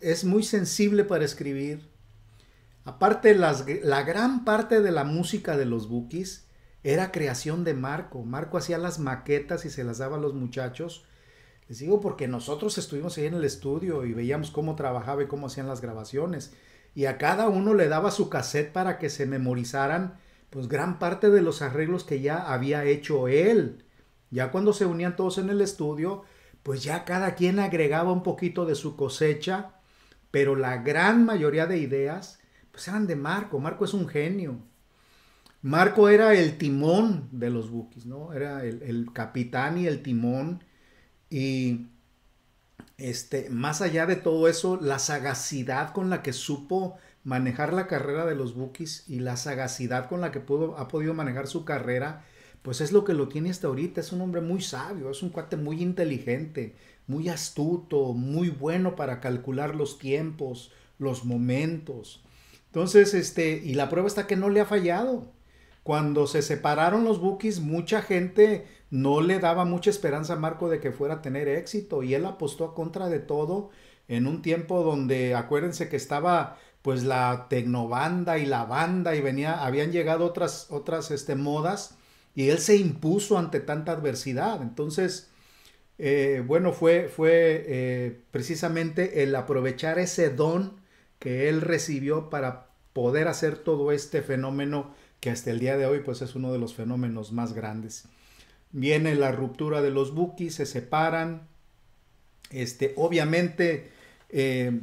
es 0.02 0.24
muy 0.24 0.44
sensible 0.44 1.04
para 1.04 1.26
escribir. 1.26 1.90
Aparte, 2.86 3.36
la 3.36 4.04
gran 4.04 4.46
parte 4.46 4.82
de 4.82 4.92
la 4.92 5.04
música 5.04 5.58
de 5.58 5.66
los 5.66 5.90
Bookies 5.90 6.48
era 6.84 7.12
creación 7.12 7.64
de 7.64 7.74
Marco. 7.74 8.24
Marco 8.24 8.58
hacía 8.58 8.78
las 8.78 9.00
maquetas 9.00 9.66
y 9.66 9.70
se 9.70 9.84
las 9.84 9.98
daba 9.98 10.18
a 10.18 10.22
los 10.22 10.34
muchachos 10.34 11.06
les 11.68 11.80
digo 11.80 12.00
porque 12.00 12.28
nosotros 12.28 12.78
estuvimos 12.78 13.18
ahí 13.18 13.26
en 13.26 13.34
el 13.34 13.44
estudio 13.44 14.06
y 14.06 14.14
veíamos 14.14 14.52
cómo 14.52 14.76
trabajaba 14.76 15.24
y 15.24 15.28
cómo 15.28 15.48
hacían 15.48 15.68
las 15.68 15.82
grabaciones. 15.82 16.54
Y 16.96 17.06
a 17.06 17.18
cada 17.18 17.50
uno 17.50 17.74
le 17.74 17.90
daba 17.90 18.12
su 18.12 18.30
cassette 18.30 18.72
para 18.72 18.98
que 18.98 19.10
se 19.10 19.26
memorizaran 19.26 20.18
pues 20.50 20.70
gran 20.70 20.98
parte 20.98 21.30
de 21.30 21.42
los 21.42 21.62
arreglos 21.62 22.06
que 22.06 22.22
ya 22.22 22.38
había 22.38 22.86
hecho 22.86 23.28
él. 23.28 23.84
Ya 24.32 24.52
cuando 24.52 24.72
se 24.72 24.86
unían 24.86 25.18
todos 25.18 25.38
en 25.38 25.50
el 25.50 25.60
estudio, 25.60 26.24
pues 26.64 26.84
ya 26.84 27.04
cada 27.04 27.36
quien 27.36 27.60
agregaba 27.60 28.14
un 28.14 28.24
poquito 28.24 28.66
de 28.66 28.76
su 28.76 28.96
cosecha, 28.96 29.77
pero 30.38 30.56
la 30.56 30.78
gran 30.78 31.26
mayoría 31.26 31.66
de 31.66 31.80
ideas 31.80 32.38
pues 32.70 32.88
eran 32.88 33.08
de 33.08 33.16
Marco. 33.16 33.60
Marco 33.60 33.86
es 33.86 33.96
un 33.96 34.08
genio. 34.08 34.60
Marco 35.64 36.10
era 36.10 36.36
el 36.36 36.60
timón 36.60 37.28
de 37.32 37.50
los 37.50 37.72
Bookies, 37.72 38.06
¿no? 38.06 38.34
Era 38.34 38.64
el, 38.64 39.08
capitán 39.14 39.80
y 39.80 39.88
el 39.88 40.04
timón. 40.04 40.64
Y 41.32 41.88
este, 43.00 43.50
más 43.50 43.82
allá 43.82 44.06
de 44.06 44.16
todo 44.16 44.48
eso, 44.48 44.78
la 44.80 45.00
sagacidad 45.00 45.92
con 45.92 46.12
la 46.12 46.22
que 46.22 46.34
supo 46.34 46.98
manejar 47.24 47.74
la 47.74 47.88
carrera 47.88 48.28
de 48.28 48.36
los 48.36 48.54
Bookies 48.54 49.06
y 49.08 49.22
la 49.22 49.38
sagacidad 49.38 50.08
con 50.08 50.22
la 50.22 50.32
que 50.32 50.40
pudo, 50.40 50.78
ha 50.78 50.88
podido 50.88 51.16
manejar 51.16 51.48
su 51.48 51.66
carrera, 51.66 52.26
pues 52.62 52.80
es 52.80 52.92
lo 52.92 53.04
que 53.04 53.16
lo 53.16 53.28
tiene 53.28 53.50
hasta 53.50 53.70
ahorita. 53.70 54.02
Es 54.02 54.12
un 54.12 54.22
hombre 54.22 54.42
muy 54.42 54.62
sabio, 54.62 55.10
es 55.10 55.24
un 55.24 55.32
cuate 55.32 55.58
muy 55.58 55.82
inteligente, 55.82 56.76
muy 57.08 57.30
astuto, 57.30 58.14
muy 58.14 58.50
bueno 58.50 58.96
para 58.96 59.20
calcular 59.20 59.76
los 59.76 59.98
tiempos, 59.98 60.72
los 61.00 61.26
momentos. 61.26 62.24
Entonces, 62.68 63.14
este, 63.14 63.62
y 63.64 63.74
la 63.74 63.90
prueba 63.90 64.08
está 64.08 64.28
que 64.28 64.36
no 64.36 64.50
le 64.50 64.60
ha 64.60 64.66
fallado. 64.66 65.32
Cuando 65.84 66.28
se 66.28 66.42
separaron 66.42 67.06
los 67.06 67.20
Bookies, 67.20 67.62
mucha 67.62 68.02
gente 68.02 68.68
no 68.90 69.22
le 69.22 69.40
daba 69.40 69.64
mucha 69.66 69.90
esperanza 69.90 70.34
a 70.34 70.38
Marco 70.38 70.70
de 70.70 70.80
que 70.80 70.92
fuera 70.92 71.16
a 71.16 71.22
tener 71.22 71.48
éxito 71.48 72.04
y 72.04 72.14
él 72.14 72.26
apostó 72.26 72.66
a 72.66 72.76
contra 72.76 73.08
de 73.10 73.20
todo 73.20 73.70
en 74.08 74.28
un 74.28 74.42
tiempo 74.42 74.84
donde 74.84 75.36
acuérdense 75.36 75.90
que 75.90 75.96
estaba 75.96 76.58
pues 76.82 77.04
la 77.04 77.48
tecnobanda 77.50 78.38
y 78.38 78.46
la 78.46 78.66
banda 78.66 79.16
y 79.16 79.22
venía, 79.22 79.66
habían 79.66 79.92
llegado 79.92 80.26
otras, 80.26 80.68
otras 80.70 81.12
este, 81.12 81.36
modas 81.36 81.98
y 82.36 82.50
él 82.50 82.60
se 82.60 82.78
impuso 82.78 83.38
ante 83.38 83.60
tanta 83.60 83.94
adversidad. 83.94 84.62
Entonces, 84.62 85.30
eh, 86.00 86.44
bueno, 86.46 86.74
fue, 86.74 87.10
fue 87.10 87.64
eh, 87.68 88.20
precisamente 88.32 89.24
el 89.24 89.36
aprovechar 89.36 89.98
ese 90.00 90.30
don 90.30 90.80
que 91.20 91.50
él 91.50 91.62
recibió 91.62 92.30
para 92.30 92.68
poder 92.94 93.28
hacer 93.28 93.58
todo 93.58 93.92
este 93.92 94.22
fenómeno 94.22 94.94
que 95.20 95.32
hasta 95.32 95.52
el 95.52 95.60
día 95.60 95.78
de 95.78 95.86
hoy 95.86 96.00
pues 96.00 96.22
es 96.22 96.36
uno 96.36 96.52
de 96.52 96.60
los 96.60 96.76
fenómenos 96.76 97.32
más 97.32 97.54
grandes. 97.54 98.06
Viene 98.72 99.16
la 99.16 99.32
ruptura 99.32 99.82
de 99.82 99.92
los 99.92 100.14
bookies, 100.14 100.56
se 100.56 100.66
separan. 100.66 101.48
Este, 102.52 102.94
obviamente, 102.96 103.90
eh, 104.30 104.80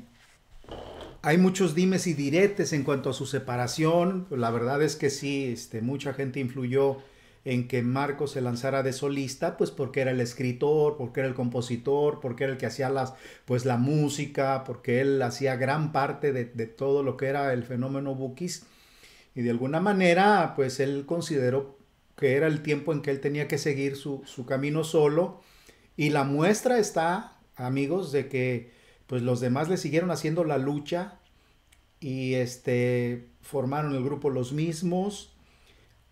hay 1.22 1.38
muchos 1.38 1.74
dimes 1.74 2.06
y 2.06 2.14
diretes 2.14 2.72
en 2.72 2.82
cuanto 2.82 3.10
a 3.10 3.14
su 3.14 3.26
separación. 3.26 4.26
La 4.30 4.50
verdad 4.50 4.82
es 4.82 4.96
que 4.96 5.10
sí, 5.10 5.46
este, 5.52 5.80
mucha 5.80 6.12
gente 6.12 6.40
influyó 6.40 6.98
en 7.44 7.68
que 7.68 7.82
Marco 7.82 8.26
se 8.26 8.40
lanzara 8.40 8.82
de 8.82 8.92
solista, 8.92 9.56
pues 9.56 9.70
porque 9.70 10.00
era 10.00 10.12
el 10.12 10.20
escritor, 10.20 10.96
porque 10.96 11.20
era 11.20 11.28
el 11.28 11.34
compositor, 11.34 12.20
porque 12.20 12.44
era 12.44 12.52
el 12.54 12.58
que 12.58 12.66
hacía 12.66 12.88
las, 12.88 13.14
pues 13.44 13.64
la 13.64 13.76
música, 13.76 14.64
porque 14.64 15.00
él 15.00 15.20
hacía 15.22 15.56
gran 15.56 15.92
parte 15.92 16.32
de, 16.32 16.66
todo 16.66 17.02
lo 17.02 17.16
que 17.16 17.26
era 17.26 17.52
el 17.52 17.64
fenómeno 17.64 18.14
Bookies. 18.14 18.64
Y 19.34 19.42
de 19.42 19.50
alguna 19.50 19.80
manera, 19.80 20.54
pues 20.56 20.80
él 20.80 21.04
consideró 21.06 21.78
que 22.16 22.36
era 22.36 22.46
el 22.46 22.62
tiempo 22.62 22.92
en 22.92 23.02
que 23.02 23.10
él 23.10 23.20
tenía 23.20 23.48
que 23.48 23.58
seguir 23.58 23.96
su, 23.96 24.22
su 24.24 24.46
camino 24.46 24.84
solo. 24.84 25.42
Y 25.96 26.10
la 26.10 26.24
muestra 26.24 26.78
está, 26.78 27.38
amigos, 27.56 28.12
de 28.12 28.28
que 28.28 28.72
pues 29.06 29.22
los 29.22 29.40
demás 29.40 29.68
le 29.68 29.76
siguieron 29.76 30.10
haciendo 30.10 30.44
la 30.44 30.58
lucha 30.58 31.18
y 32.00 32.34
este, 32.34 33.28
formaron 33.42 33.94
el 33.94 34.04
grupo 34.04 34.30
los 34.30 34.52
mismos. 34.52 35.33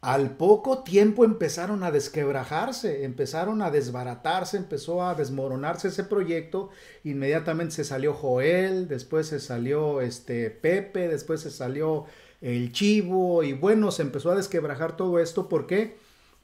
Al 0.02 0.36
poco 0.36 0.82
tiempo 0.82 1.24
empezaron 1.24 1.84
a 1.84 1.92
desquebrajarse, 1.92 3.04
empezaron 3.04 3.62
a 3.62 3.70
desbaratarse, 3.70 4.56
empezó 4.56 5.06
a 5.06 5.14
desmoronarse 5.14 5.88
ese 5.88 6.02
proyecto. 6.02 6.70
Inmediatamente 7.04 7.76
se 7.76 7.84
salió 7.84 8.12
Joel, 8.12 8.88
después 8.88 9.28
se 9.28 9.38
salió 9.38 10.00
este 10.00 10.50
Pepe, 10.50 11.06
después 11.06 11.40
se 11.42 11.52
salió 11.52 12.06
el 12.40 12.72
Chivo 12.72 13.44
y 13.44 13.52
bueno, 13.52 13.92
se 13.92 14.02
empezó 14.02 14.32
a 14.32 14.34
desquebrajar 14.34 14.96
todo 14.96 15.20
esto. 15.20 15.48
¿Por 15.48 15.68
qué? 15.68 15.96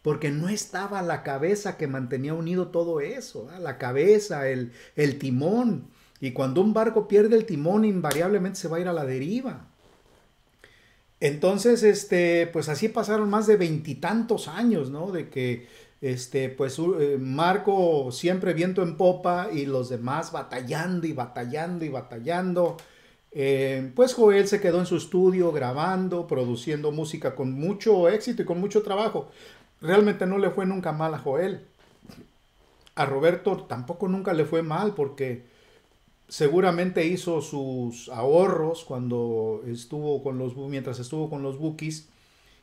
Porque 0.03 0.31
no 0.31 0.49
estaba 0.49 1.03
la 1.03 1.25
cabeza 1.25 1.77
que 1.77 1.88
mantenía 1.88 2.35
unido 2.35 2.69
todo 2.69 3.00
eso, 3.00 3.50
la 3.61 3.77
cabeza, 3.77 4.49
el, 4.49 4.73
el 4.95 5.19
timón. 5.19 5.91
Y 6.21 6.31
cuando 6.33 6.61
un 6.61 6.75
barco 6.75 7.09
pierde 7.09 7.35
el 7.37 7.45
timón, 7.45 7.85
invariablemente 7.85 8.61
se 8.61 8.69
va 8.69 8.76
a 8.76 8.80
ir 8.80 8.89
a 8.89 8.93
la 8.93 9.04
deriva. 9.04 9.67
Entonces, 11.21 11.83
este, 11.83 12.47
pues 12.47 12.69
así 12.69 12.89
pasaron 12.89 13.28
más 13.28 13.47
de 13.47 13.57
veintitantos 13.57 14.49
años, 14.49 14.91
¿no? 14.91 15.11
De 15.11 15.28
que, 15.28 15.67
este, 16.00 16.49
pues 16.49 16.78
eh, 16.78 17.19
Marco 17.19 18.13
siempre 18.13 18.54
viento 18.54 18.83
en 18.83 18.97
popa 18.97 19.49
y 19.52 19.67
los 19.67 19.89
demás 19.89 20.31
batallando 20.31 21.07
y 21.07 21.13
batallando 21.13 21.85
y 21.85 21.89
batallando. 21.89 22.76
Eh, 23.33 23.91
pues 23.95 24.15
Joel 24.15 24.49
se 24.49 24.61
quedó 24.61 24.78
en 24.81 24.87
su 24.87 24.97
estudio 24.97 25.52
grabando, 25.52 26.26
produciendo 26.26 26.93
música 26.93 27.35
con 27.35 27.52
mucho 27.52 28.09
éxito 28.09 28.43
y 28.43 28.45
con 28.45 28.61
mucho 28.61 28.83
trabajo. 28.83 29.31
Realmente 29.81 30.26
no 30.26 30.39
le 30.39 30.50
fue 30.50 30.67
nunca 30.67 30.93
mal 30.93 31.15
a 31.15 31.19
Joel. 31.19 31.61
A 32.95 33.07
Roberto 33.07 33.65
tampoco 33.69 34.09
nunca 34.09 34.33
le 34.33 34.45
fue 34.45 34.63
mal 34.63 34.95
porque 34.95 35.45
seguramente 36.28 37.06
hizo 37.06 37.41
sus 37.41 38.08
ahorros 38.10 38.84
cuando 38.84 39.62
estuvo 39.67 40.23
con 40.23 40.38
los 40.38 40.56
mientras 40.56 41.00
estuvo 41.00 41.30
con 41.30 41.43
los 41.43 41.58
Bookies 41.58 42.08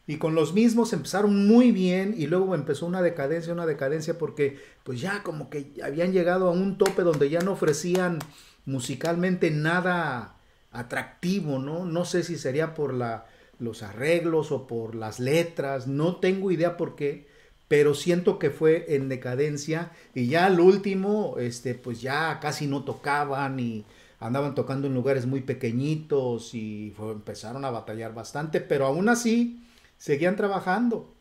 y 0.08 0.17
con 0.17 0.36
los 0.36 0.54
mismos 0.54 0.93
empezaron 0.93 1.47
muy 1.47 1.71
bien 1.71 2.13
y 2.15 2.28
luego 2.28 2.54
empezó 2.54 2.86
una 2.86 3.01
decadencia, 3.01 3.54
una 3.54 3.65
decadencia 3.65 4.19
porque 4.19 4.60
pues 4.84 5.01
ya 5.01 5.23
como 5.23 5.49
que 5.49 5.71
habían 5.84 6.13
llegado 6.13 6.47
a 6.47 6.51
un 6.51 6.78
tope 6.78 7.01
donde 7.01 7.30
ya 7.30 7.39
no 7.39 7.54
ofrecían 7.54 8.19
musicalmente 8.65 9.49
nada 9.49 10.36
atractivo, 10.71 11.58
¿no? 11.58 11.86
No 11.86 12.06
sé 12.06 12.23
si 12.23 12.38
sería 12.38 12.75
por 12.75 12.93
la, 12.93 13.25
los 13.60 13.82
arreglos 13.82 14.51
o 14.51 14.67
por 14.67 14.93
las 14.93 15.19
letras, 15.19 15.88
no 15.88 16.17
tengo 16.17 16.51
idea 16.51 16.78
por 16.78 16.95
qué, 16.95 17.28
pero 17.67 17.95
siento 17.95 18.38
que 18.39 18.51
fue 18.51 18.95
en 18.95 19.10
decadencia 19.10 19.91
y 20.13 20.28
ya 20.28 20.45
al 20.45 20.60
último, 20.60 21.36
este, 21.39 21.75
pues 21.75 22.01
ya 22.01 22.39
casi 22.39 22.67
no 22.67 22.84
tocaban 22.84 23.60
y 23.60 23.86
andaban 24.19 24.56
tocando 24.56 24.88
en 24.88 24.93
lugares 24.93 25.25
muy 25.25 25.41
pequeñitos 25.41 26.54
y 26.54 26.93
empezaron 26.99 27.65
a 27.65 27.71
batallar 27.71 28.13
bastante, 28.13 28.62
pero 28.62 28.86
aún 28.86 29.10
así 29.10 29.63
seguían 29.97 30.36
trabajando. 30.36 31.13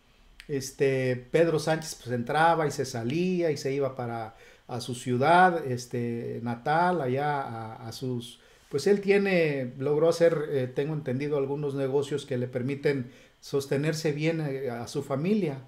Este, 0.49 1.17
Pedro 1.31 1.59
Sánchez 1.59 1.97
pues 2.03 2.15
entraba 2.15 2.67
y 2.67 2.71
se 2.71 2.85
salía 2.85 3.51
y 3.51 3.57
se 3.57 3.73
iba 3.73 3.97
para 3.97 4.35
a 4.67 4.81
su 4.81 4.95
ciudad 4.95 5.67
este, 5.67 6.41
natal, 6.43 7.01
allá 7.01 7.75
a, 7.75 7.93
sus, 7.93 8.41
pues 8.71 8.87
él 8.87 9.01
tiene, 9.01 9.73
logró 9.79 10.09
hacer, 10.09 10.49
eh, 10.51 10.67
tengo 10.75 10.95
entendido, 10.95 11.37
algunos 11.37 11.75
negocios 11.75 12.25
que 12.25 12.39
le 12.39 12.49
permiten 12.49 13.11
sostenerse 13.41 14.13
bien 14.13 14.41
eh, 14.41 14.71
a 14.71 14.87
su 14.87 15.03
familia. 15.03 15.59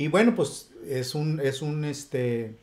Y 0.00 0.08
bueno, 0.08 0.34
pues 0.34 0.70
es 0.88 1.14
un, 1.14 1.40
es 1.40 1.60
un, 1.60 1.84
este, 1.84 2.54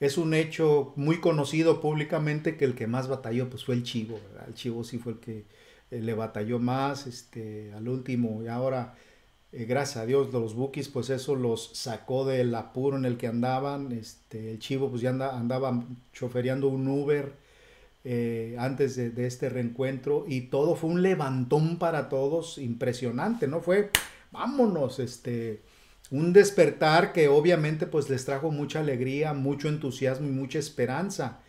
es 0.00 0.16
un 0.16 0.32
hecho 0.32 0.94
muy 0.96 1.20
conocido 1.20 1.82
públicamente 1.82 2.56
que 2.56 2.64
el 2.64 2.74
que 2.74 2.86
más 2.86 3.08
batalló 3.08 3.50
pues 3.50 3.62
fue 3.62 3.74
el 3.74 3.82
Chivo, 3.82 4.18
El 4.48 4.54
Chivo 4.54 4.82
sí 4.82 4.96
fue 4.96 5.12
el 5.12 5.18
que 5.18 5.44
eh, 5.90 6.00
le 6.00 6.14
batalló 6.14 6.58
más, 6.58 7.06
este, 7.06 7.74
al 7.74 7.88
último, 7.88 8.42
y 8.42 8.48
ahora, 8.48 8.94
eh, 9.52 9.66
gracias 9.66 9.98
a 9.98 10.06
Dios, 10.06 10.32
los 10.32 10.54
Bookies, 10.54 10.88
pues 10.88 11.10
eso 11.10 11.34
los 11.34 11.72
sacó 11.74 12.24
del 12.24 12.54
apuro 12.54 12.96
en 12.96 13.04
el 13.04 13.18
que 13.18 13.26
andaban, 13.26 13.92
este, 13.92 14.52
el 14.52 14.58
Chivo 14.58 14.88
pues 14.88 15.02
ya 15.02 15.10
andaba 15.10 15.84
chofereando 16.14 16.68
un 16.68 16.88
Uber, 16.88 17.34
eh, 18.04 18.56
antes 18.58 18.96
de, 18.96 19.10
de, 19.10 19.26
este 19.26 19.50
reencuentro. 19.50 20.24
Y 20.26 20.48
todo 20.48 20.74
fue 20.74 20.88
un 20.88 21.02
levantón 21.02 21.78
para 21.78 22.08
todos 22.08 22.56
impresionante, 22.56 23.46
¿no? 23.46 23.60
Fue, 23.60 23.90
vámonos, 24.32 25.00
este, 25.00 25.60
un 26.10 26.32
despertar 26.32 27.12
que 27.12 27.28
obviamente 27.28 27.86
pues 27.86 28.10
les 28.10 28.24
trajo 28.24 28.50
mucha 28.50 28.80
alegría, 28.80 29.32
mucho 29.32 29.68
entusiasmo 29.68 30.28
y 30.28 30.32
mucha 30.32 30.58
esperanza. 30.58 31.40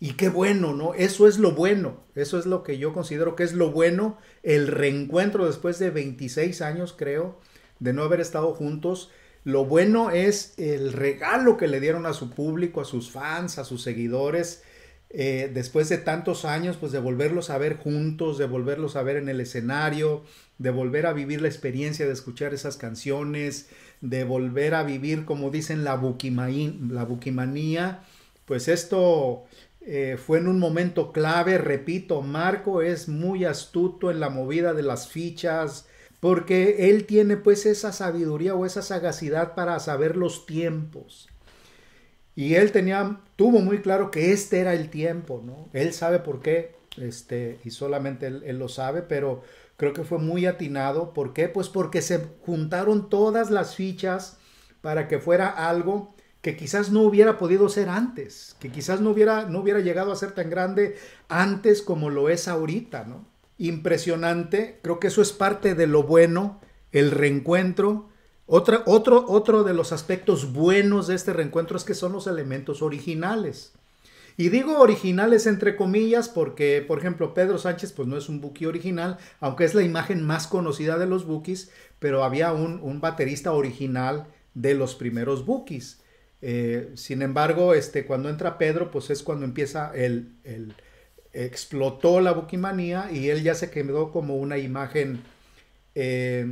Y 0.00 0.14
qué 0.14 0.28
bueno, 0.28 0.74
¿no? 0.74 0.94
Eso 0.94 1.28
es 1.28 1.38
lo 1.38 1.52
bueno, 1.52 2.02
eso 2.16 2.38
es 2.38 2.44
lo 2.44 2.64
que 2.64 2.76
yo 2.76 2.92
considero 2.92 3.36
que 3.36 3.44
es 3.44 3.52
lo 3.52 3.70
bueno, 3.70 4.18
el 4.42 4.66
reencuentro 4.66 5.46
después 5.46 5.78
de 5.78 5.90
26 5.90 6.60
años, 6.60 6.92
creo, 6.98 7.38
de 7.78 7.92
no 7.92 8.02
haber 8.02 8.20
estado 8.20 8.52
juntos. 8.52 9.10
Lo 9.44 9.64
bueno 9.64 10.10
es 10.10 10.54
el 10.58 10.92
regalo 10.92 11.56
que 11.56 11.68
le 11.68 11.78
dieron 11.78 12.06
a 12.06 12.14
su 12.14 12.30
público, 12.30 12.80
a 12.80 12.84
sus 12.84 13.12
fans, 13.12 13.58
a 13.58 13.64
sus 13.64 13.82
seguidores, 13.82 14.64
eh, 15.14 15.50
después 15.52 15.90
de 15.90 15.98
tantos 15.98 16.46
años, 16.46 16.78
pues 16.78 16.90
de 16.90 16.98
volverlos 16.98 17.50
a 17.50 17.58
ver 17.58 17.76
juntos, 17.76 18.38
de 18.38 18.46
volverlos 18.46 18.96
a 18.96 19.02
ver 19.02 19.16
en 19.16 19.28
el 19.28 19.40
escenario, 19.40 20.24
de 20.56 20.70
volver 20.70 21.04
a 21.06 21.12
vivir 21.12 21.42
la 21.42 21.48
experiencia 21.48 22.06
de 22.06 22.12
escuchar 22.12 22.54
esas 22.54 22.78
canciones, 22.78 23.68
de 24.00 24.24
volver 24.24 24.74
a 24.74 24.84
vivir, 24.84 25.24
como 25.26 25.50
dicen, 25.50 25.84
la, 25.84 26.00
la 26.00 27.04
buquimanía, 27.04 28.00
pues 28.46 28.68
esto 28.68 29.44
eh, 29.82 30.16
fue 30.24 30.38
en 30.38 30.48
un 30.48 30.58
momento 30.58 31.12
clave, 31.12 31.58
repito, 31.58 32.22
Marco 32.22 32.82
es 32.82 33.08
muy 33.08 33.44
astuto 33.44 34.10
en 34.10 34.18
la 34.18 34.30
movida 34.30 34.72
de 34.72 34.82
las 34.82 35.08
fichas, 35.08 35.86
porque 36.20 36.88
él 36.88 37.04
tiene 37.04 37.36
pues 37.36 37.66
esa 37.66 37.92
sabiduría 37.92 38.54
o 38.54 38.64
esa 38.64 38.80
sagacidad 38.80 39.54
para 39.54 39.78
saber 39.80 40.16
los 40.16 40.46
tiempos. 40.46 41.28
Y 42.34 42.54
él 42.54 42.72
tenía, 42.72 43.20
tuvo 43.36 43.60
muy 43.60 43.82
claro 43.82 44.10
que 44.10 44.32
este 44.32 44.60
era 44.60 44.74
el 44.74 44.88
tiempo, 44.88 45.42
¿no? 45.44 45.68
Él 45.72 45.92
sabe 45.92 46.18
por 46.18 46.40
qué, 46.40 46.74
este, 46.96 47.58
y 47.64 47.70
solamente 47.70 48.26
él, 48.26 48.58
lo 48.58 48.68
sabe, 48.68 49.02
pero 49.02 49.42
creo 49.76 49.92
que 49.92 50.04
fue 50.04 50.18
muy 50.18 50.46
atinado. 50.46 51.12
¿Por 51.12 51.34
qué? 51.34 51.48
Pues 51.48 51.68
porque 51.68 52.00
se 52.00 52.20
juntaron 52.46 53.10
todas 53.10 53.50
las 53.50 53.76
fichas 53.76 54.38
para 54.80 55.08
que 55.08 55.18
fuera 55.18 55.48
algo 55.48 56.14
que 56.40 56.56
quizás 56.56 56.90
no 56.90 57.02
hubiera 57.02 57.38
podido 57.38 57.68
ser 57.68 57.88
antes, 57.88 58.56
que 58.58 58.70
quizás 58.70 59.00
no 59.00 59.10
hubiera, 59.10 59.44
no 59.44 59.60
hubiera 59.60 59.78
llegado 59.78 60.10
a 60.10 60.16
ser 60.16 60.32
tan 60.32 60.50
grande 60.50 60.96
antes 61.28 61.82
como 61.82 62.10
lo 62.10 62.28
es 62.28 62.48
ahorita, 62.48 63.04
¿no? 63.04 63.24
Impresionante, 63.58 64.80
creo 64.82 64.98
que 64.98 65.06
eso 65.06 65.22
es 65.22 65.32
parte 65.32 65.76
de 65.76 65.86
lo 65.86 66.02
bueno, 66.02 66.60
el 66.90 67.12
reencuentro. 67.12 68.08
Otro, 68.46 68.82
otro 68.86 69.64
de 69.64 69.74
los 69.74 69.92
aspectos 69.92 70.52
buenos 70.52 71.06
de 71.06 71.14
este 71.14 71.32
reencuentro 71.32 71.76
es 71.76 71.84
que 71.84 71.94
son 71.94 72.12
los 72.12 72.26
elementos 72.26 72.82
originales. 72.82 73.72
Y 74.36 74.48
digo 74.48 74.78
originales 74.78 75.46
entre 75.46 75.76
comillas 75.76 76.28
porque, 76.28 76.84
por 76.86 76.98
ejemplo, 76.98 77.34
Pedro 77.34 77.58
Sánchez 77.58 77.92
pues 77.92 78.08
no 78.08 78.16
es 78.16 78.28
un 78.28 78.40
Buki 78.40 78.66
original, 78.66 79.18
aunque 79.40 79.64
es 79.64 79.74
la 79.74 79.82
imagen 79.82 80.22
más 80.24 80.46
conocida 80.46 80.98
de 80.98 81.06
los 81.06 81.26
Bukis, 81.26 81.70
pero 81.98 82.24
había 82.24 82.52
un, 82.52 83.00
baterista 83.00 83.52
original 83.52 84.26
de 84.54 84.74
los 84.74 84.94
primeros 84.94 85.44
Bukis. 85.44 86.00
Eh, 86.40 86.90
sin 86.94 87.22
embargo, 87.22 87.74
este, 87.74 88.06
cuando 88.06 88.28
entra 88.30 88.58
Pedro, 88.58 88.90
pues 88.90 89.10
es 89.10 89.22
cuando 89.22 89.44
empieza 89.44 89.92
el, 89.94 90.32
el 90.44 90.74
explotó 91.32 92.20
la 92.20 92.32
buquimanía 92.32 93.10
y 93.12 93.30
él 93.30 93.42
ya 93.42 93.54
se 93.54 93.70
quedó 93.70 94.12
como 94.12 94.36
una 94.36 94.58
imagen 94.58 95.22
eh, 95.94 96.46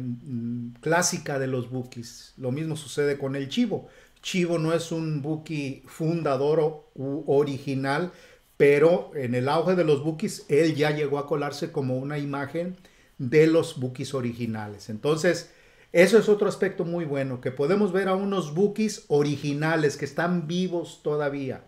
clásica 0.80 1.38
de 1.38 1.46
los 1.46 1.70
bukis. 1.70 2.34
Lo 2.36 2.52
mismo 2.52 2.76
sucede 2.76 3.18
con 3.18 3.36
el 3.36 3.48
chivo. 3.48 3.88
Chivo 4.22 4.58
no 4.58 4.72
es 4.72 4.92
un 4.92 5.22
buki 5.22 5.82
fundador 5.86 6.84
u 6.94 7.24
original, 7.26 8.12
pero 8.56 9.10
en 9.14 9.34
el 9.34 9.48
auge 9.48 9.74
de 9.74 9.84
los 9.84 10.02
bukis, 10.04 10.44
él 10.48 10.74
ya 10.74 10.90
llegó 10.90 11.18
a 11.18 11.26
colarse 11.26 11.72
como 11.72 11.96
una 11.96 12.18
imagen 12.18 12.76
de 13.18 13.46
los 13.46 13.80
bukis 13.80 14.12
originales. 14.14 14.90
Entonces, 14.90 15.50
eso 15.92 16.18
es 16.18 16.28
otro 16.28 16.48
aspecto 16.48 16.84
muy 16.84 17.04
bueno, 17.04 17.40
que 17.40 17.50
podemos 17.50 17.92
ver 17.92 18.08
a 18.08 18.14
unos 18.14 18.54
bookies 18.54 19.06
originales 19.08 19.96
que 19.96 20.04
están 20.04 20.46
vivos 20.46 21.00
todavía, 21.02 21.64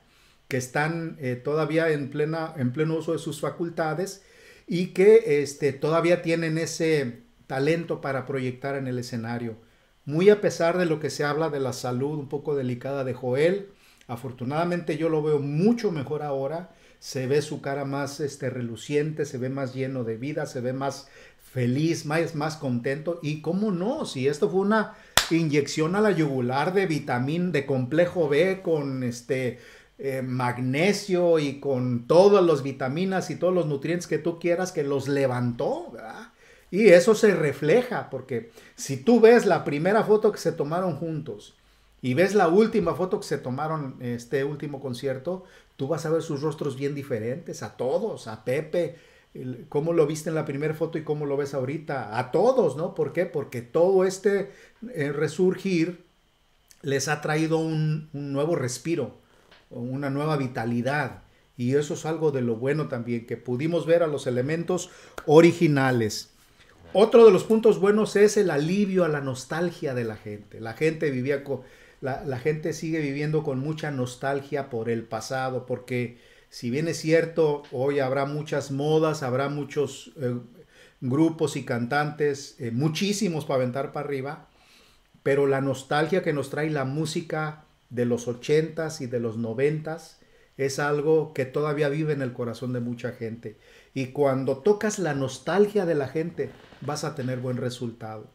que 0.46 0.58
están 0.58 1.16
eh, 1.20 1.34
todavía 1.34 1.90
en, 1.90 2.08
plena, 2.08 2.54
en 2.56 2.72
pleno 2.72 2.98
uso 2.98 3.12
de 3.12 3.18
sus 3.18 3.40
facultades 3.40 4.22
y 4.68 4.88
que 4.88 5.42
este, 5.42 5.72
todavía 5.72 6.22
tienen 6.22 6.56
ese 6.56 7.22
talento 7.52 8.00
para 8.00 8.24
proyectar 8.24 8.76
en 8.76 8.86
el 8.86 8.98
escenario. 8.98 9.56
Muy 10.06 10.30
a 10.30 10.40
pesar 10.40 10.78
de 10.78 10.86
lo 10.86 11.00
que 11.00 11.10
se 11.10 11.22
habla 11.22 11.50
de 11.50 11.60
la 11.60 11.74
salud 11.74 12.18
un 12.18 12.30
poco 12.30 12.56
delicada 12.56 13.04
de 13.04 13.12
Joel, 13.12 13.68
afortunadamente 14.08 14.96
yo 14.96 15.10
lo 15.10 15.22
veo 15.22 15.38
mucho 15.38 15.92
mejor 15.92 16.22
ahora. 16.22 16.70
Se 16.98 17.26
ve 17.26 17.42
su 17.42 17.60
cara 17.60 17.84
más 17.84 18.20
este, 18.20 18.48
reluciente, 18.48 19.26
se 19.26 19.36
ve 19.36 19.50
más 19.50 19.74
lleno 19.74 20.02
de 20.02 20.16
vida, 20.16 20.46
se 20.46 20.62
ve 20.62 20.72
más 20.72 21.08
feliz, 21.52 22.06
más, 22.06 22.34
más 22.34 22.56
contento. 22.56 23.20
Y 23.22 23.42
cómo 23.42 23.70
no, 23.70 24.06
si 24.06 24.28
esto 24.28 24.48
fue 24.48 24.60
una 24.60 24.94
inyección 25.30 25.94
a 25.94 26.00
la 26.00 26.12
yugular 26.12 26.72
de 26.72 26.86
vitamina, 26.86 27.50
de 27.50 27.66
complejo 27.66 28.30
B 28.30 28.62
con 28.62 29.02
este 29.02 29.58
eh, 29.98 30.22
magnesio 30.22 31.38
y 31.38 31.60
con 31.60 32.06
todas 32.06 32.42
las 32.42 32.62
vitaminas 32.62 33.28
y 33.28 33.36
todos 33.36 33.52
los 33.52 33.66
nutrientes 33.66 34.06
que 34.06 34.16
tú 34.16 34.38
quieras 34.38 34.72
que 34.72 34.84
los 34.84 35.06
levantó, 35.06 35.92
Y 36.72 36.88
eso 36.88 37.14
se 37.14 37.34
refleja, 37.34 38.08
porque 38.08 38.50
si 38.76 38.96
tú 38.96 39.20
ves 39.20 39.44
la 39.44 39.62
primera 39.62 40.04
foto 40.04 40.32
que 40.32 40.38
se 40.38 40.52
tomaron 40.52 40.96
juntos 40.96 41.54
y 42.00 42.14
ves 42.14 42.34
la 42.34 42.48
última 42.48 42.94
foto 42.94 43.20
que 43.20 43.26
se 43.26 43.36
tomaron 43.36 43.96
este 44.00 44.42
último 44.42 44.80
concierto, 44.80 45.44
tú 45.76 45.86
vas 45.86 46.06
a 46.06 46.10
ver 46.10 46.22
sus 46.22 46.40
rostros 46.40 46.76
bien 46.76 46.94
diferentes, 46.94 47.62
a 47.62 47.76
todos, 47.76 48.26
a 48.26 48.42
Pepe, 48.42 48.96
cómo 49.68 49.92
lo 49.92 50.06
viste 50.06 50.30
en 50.30 50.34
la 50.34 50.46
primera 50.46 50.72
foto 50.72 50.96
y 50.96 51.04
cómo 51.04 51.26
lo 51.26 51.36
ves 51.36 51.52
ahorita, 51.52 52.18
a 52.18 52.30
todos, 52.30 52.74
¿no? 52.78 52.94
¿Por 52.94 53.12
qué? 53.12 53.26
Porque 53.26 53.60
todo 53.60 54.06
este 54.06 54.50
eh, 54.94 55.12
resurgir 55.12 56.06
les 56.80 57.06
ha 57.08 57.20
traído 57.20 57.58
un, 57.58 58.08
nuevo 58.14 58.56
respiro, 58.56 59.18
una 59.68 60.08
nueva 60.08 60.38
vitalidad. 60.38 61.24
Y 61.58 61.74
eso 61.74 61.92
es 61.92 62.06
algo 62.06 62.30
de 62.30 62.40
lo 62.40 62.56
bueno 62.56 62.88
también, 62.88 63.26
que 63.26 63.36
pudimos 63.36 63.84
ver 63.84 64.02
a 64.02 64.06
los 64.06 64.26
elementos 64.26 64.90
originales. 65.26 66.31
Otro 66.94 67.24
de 67.24 67.32
los 67.32 67.44
puntos 67.44 67.80
buenos 67.80 68.16
es 68.16 68.36
el 68.36 68.50
alivio 68.50 69.04
a 69.04 69.08
la 69.08 69.22
nostalgia 69.22 69.94
de 69.94 70.04
la 70.04 70.16
gente. 70.16 70.60
La 70.60 70.74
gente 70.74 71.10
vivía 71.10 71.42
con, 71.42 71.62
la, 72.02 72.22
la 72.24 72.38
gente 72.38 72.74
sigue 72.74 73.00
viviendo 73.00 73.42
con 73.42 73.60
mucha 73.60 73.90
nostalgia 73.90 74.68
por 74.68 74.90
el 74.90 75.02
pasado, 75.04 75.64
porque 75.64 76.18
si 76.50 76.68
bien 76.68 76.88
es 76.88 76.98
cierto, 76.98 77.62
hoy 77.72 78.00
habrá 78.00 78.26
muchas 78.26 78.70
modas, 78.70 79.22
habrá 79.22 79.48
muchos 79.48 80.12
eh, 80.20 80.34
grupos 81.00 81.56
y 81.56 81.64
cantantes, 81.64 82.56
eh, 82.58 82.70
muchísimos 82.70 83.46
para 83.46 83.62
aventar 83.62 83.92
para 83.92 84.06
arriba, 84.06 84.48
pero 85.22 85.46
la 85.46 85.62
nostalgia 85.62 86.22
que 86.22 86.34
nos 86.34 86.50
trae 86.50 86.68
la 86.68 86.84
música 86.84 87.64
de 87.88 88.04
los 88.04 88.28
ochentas 88.28 89.00
y 89.00 89.06
de 89.06 89.18
los 89.18 89.38
noventas 89.38 90.18
es 90.58 90.78
algo 90.78 91.32
que 91.32 91.46
todavía 91.46 91.88
vive 91.88 92.12
en 92.12 92.20
el 92.20 92.34
corazón 92.34 92.74
de 92.74 92.80
mucha 92.80 93.12
gente. 93.12 93.56
Y 93.94 94.06
cuando 94.06 94.58
tocas 94.58 94.98
la 94.98 95.14
nostalgia 95.14 95.84
de 95.86 95.94
la 95.94 96.08
gente, 96.08 96.50
vas 96.80 97.04
a 97.04 97.14
tener 97.14 97.40
buen 97.40 97.56
resultado. 97.56 98.26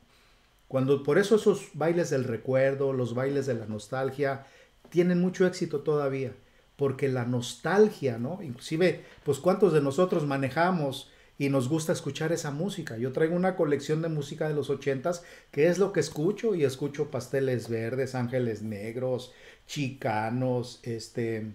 Cuando 0.67 1.03
por 1.03 1.17
eso 1.17 1.35
esos 1.35 1.69
bailes 1.73 2.09
del 2.09 2.25
recuerdo, 2.25 2.93
los 2.93 3.15
bailes 3.15 3.45
de 3.45 3.55
la 3.55 3.65
nostalgia, 3.65 4.45
tienen 4.89 5.19
mucho 5.19 5.47
éxito 5.47 5.81
todavía 5.81 6.33
porque 6.77 7.09
la 7.09 7.25
nostalgia, 7.25 8.17
¿no? 8.17 8.41
Inclusive, 8.41 9.03
pues 9.25 9.39
cuántos 9.39 9.73
de 9.73 9.81
nosotros 9.81 10.25
manejamos 10.25 11.09
y 11.37 11.49
nos 11.49 11.67
gusta 11.67 11.91
escuchar 11.91 12.31
esa 12.31 12.51
música. 12.51 12.97
Yo 12.97 13.11
traigo 13.11 13.35
una 13.35 13.55
colección 13.55 14.01
de 14.01 14.09
música 14.09 14.47
de 14.47 14.53
los 14.53 14.69
ochentas, 14.69 15.23
que 15.51 15.67
es 15.67 15.79
lo 15.79 15.91
que 15.91 15.99
escucho, 15.99 16.55
y 16.55 16.63
escucho 16.63 17.11
Pasteles 17.11 17.67
Verdes, 17.67 18.15
Ángeles 18.15 18.61
Negros, 18.61 19.33
Chicanos, 19.65 20.79
este, 20.83 21.51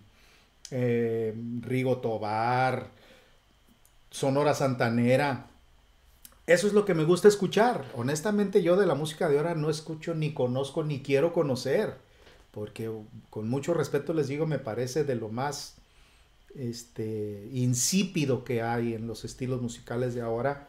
eh, 0.73 1.35
Rigo 1.61 1.99
Tobar, 1.99 2.91
Sonora 4.13 4.55
Santanera. 4.55 5.49
Eso 6.47 6.69
es 6.69 6.73
lo 6.73 6.85
que 6.85 6.95
me 6.95 7.05
gusta 7.05 7.27
escuchar. 7.27 7.85
Honestamente, 7.97 8.63
yo 8.63 8.77
de 8.77 8.87
la 8.87 8.95
música 8.95 9.29
de 9.29 9.39
ahora 9.39 9.57
no 9.57 9.69
escucho, 9.69 10.15
ni 10.15 10.33
conozco, 10.33 10.85
ni 10.85 11.03
quiero 11.03 11.33
conocer 11.33 11.97
porque 12.53 12.91
con 13.31 13.49
mucho 13.49 13.75
respeto 13.75 14.13
les 14.13 14.29
digo, 14.29 14.47
me 14.47 14.59
parece 14.59 15.05
de 15.05 15.17
lo 15.17 15.31
más 15.31 15.77
este, 16.55 17.49
insípido 17.51 18.45
que 18.45 18.63
hay 18.63 18.95
en 18.95 19.07
los 19.09 19.25
estilos 19.25 19.61
musicales 19.61 20.15
de 20.15 20.21
ahora. 20.21 20.69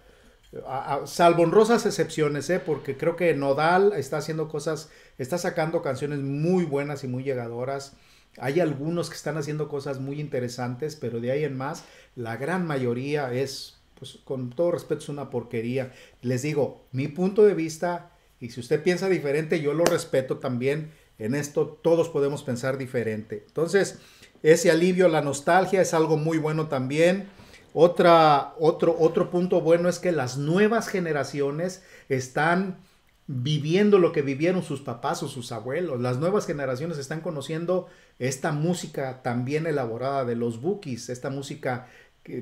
salvo 1.05 1.43
honrosas 1.43 1.85
excepciones, 1.85 2.49
¿eh? 2.49 2.59
porque 2.59 2.97
creo 2.97 3.17
que 3.17 3.33
Nodal 3.35 3.91
está 3.93 4.17
haciendo 4.17 4.47
cosas, 4.47 4.89
está 5.17 5.37
sacando 5.37 5.81
canciones 5.81 6.19
muy 6.19 6.63
buenas 6.63 7.03
y 7.03 7.07
muy 7.07 7.23
llegadoras. 7.23 7.93
Hay 8.37 8.59
algunos 8.59 9.09
que 9.09 9.15
están 9.15 9.37
haciendo 9.37 9.67
cosas 9.67 9.99
muy 9.99 10.19
interesantes, 10.19 10.95
pero 10.95 11.19
de 11.19 11.31
ahí 11.31 11.43
en 11.43 11.57
más, 11.57 11.83
la 12.15 12.37
gran 12.37 12.65
mayoría 12.65 13.31
es, 13.33 13.77
pues 13.97 14.19
con 14.23 14.49
todo 14.49 14.71
respeto, 14.71 15.01
es 15.01 15.09
una 15.09 15.29
porquería. 15.29 15.93
Les 16.21 16.41
digo, 16.41 16.85
mi 16.91 17.07
punto 17.07 17.43
de 17.43 17.53
vista, 17.53 18.11
y 18.39 18.49
si 18.49 18.59
usted 18.59 18.81
piensa 18.81 19.07
diferente, 19.09 19.61
yo 19.61 19.73
lo 19.73 19.85
respeto 19.85 20.39
también 20.39 20.91
en 21.19 21.35
esto 21.35 21.79
todos 21.81 22.09
podemos 22.09 22.43
pensar 22.43 22.77
diferente. 22.77 23.43
Entonces, 23.47 23.99
ese 24.41 24.71
alivio, 24.71 25.07
la 25.07 25.21
nostalgia 25.21 25.81
es 25.81 25.93
algo 25.93 26.17
muy 26.17 26.37
bueno 26.37 26.67
también. 26.67 27.29
Otra, 27.73 28.53
otro, 28.59 28.95
otro 28.99 29.29
punto 29.29 29.61
bueno 29.61 29.89
es 29.89 29.99
que 29.99 30.11
las 30.11 30.37
nuevas 30.37 30.87
generaciones 30.87 31.83
están 32.09 32.77
viviendo 33.27 33.99
lo 33.99 34.11
que 34.11 34.21
vivieron 34.21 34.63
sus 34.63 34.81
papás 34.81 35.23
o 35.23 35.27
sus 35.27 35.51
abuelos. 35.51 36.01
Las 36.01 36.19
nuevas 36.19 36.45
generaciones 36.45 36.97
están 36.97 37.21
conociendo 37.21 37.87
esta 38.19 38.51
música 38.51 39.21
también 39.23 39.65
elaborada 39.65 40.25
de 40.25 40.35
los 40.35 40.61
bookies, 40.61 41.09
esta 41.09 41.29
música 41.29 41.87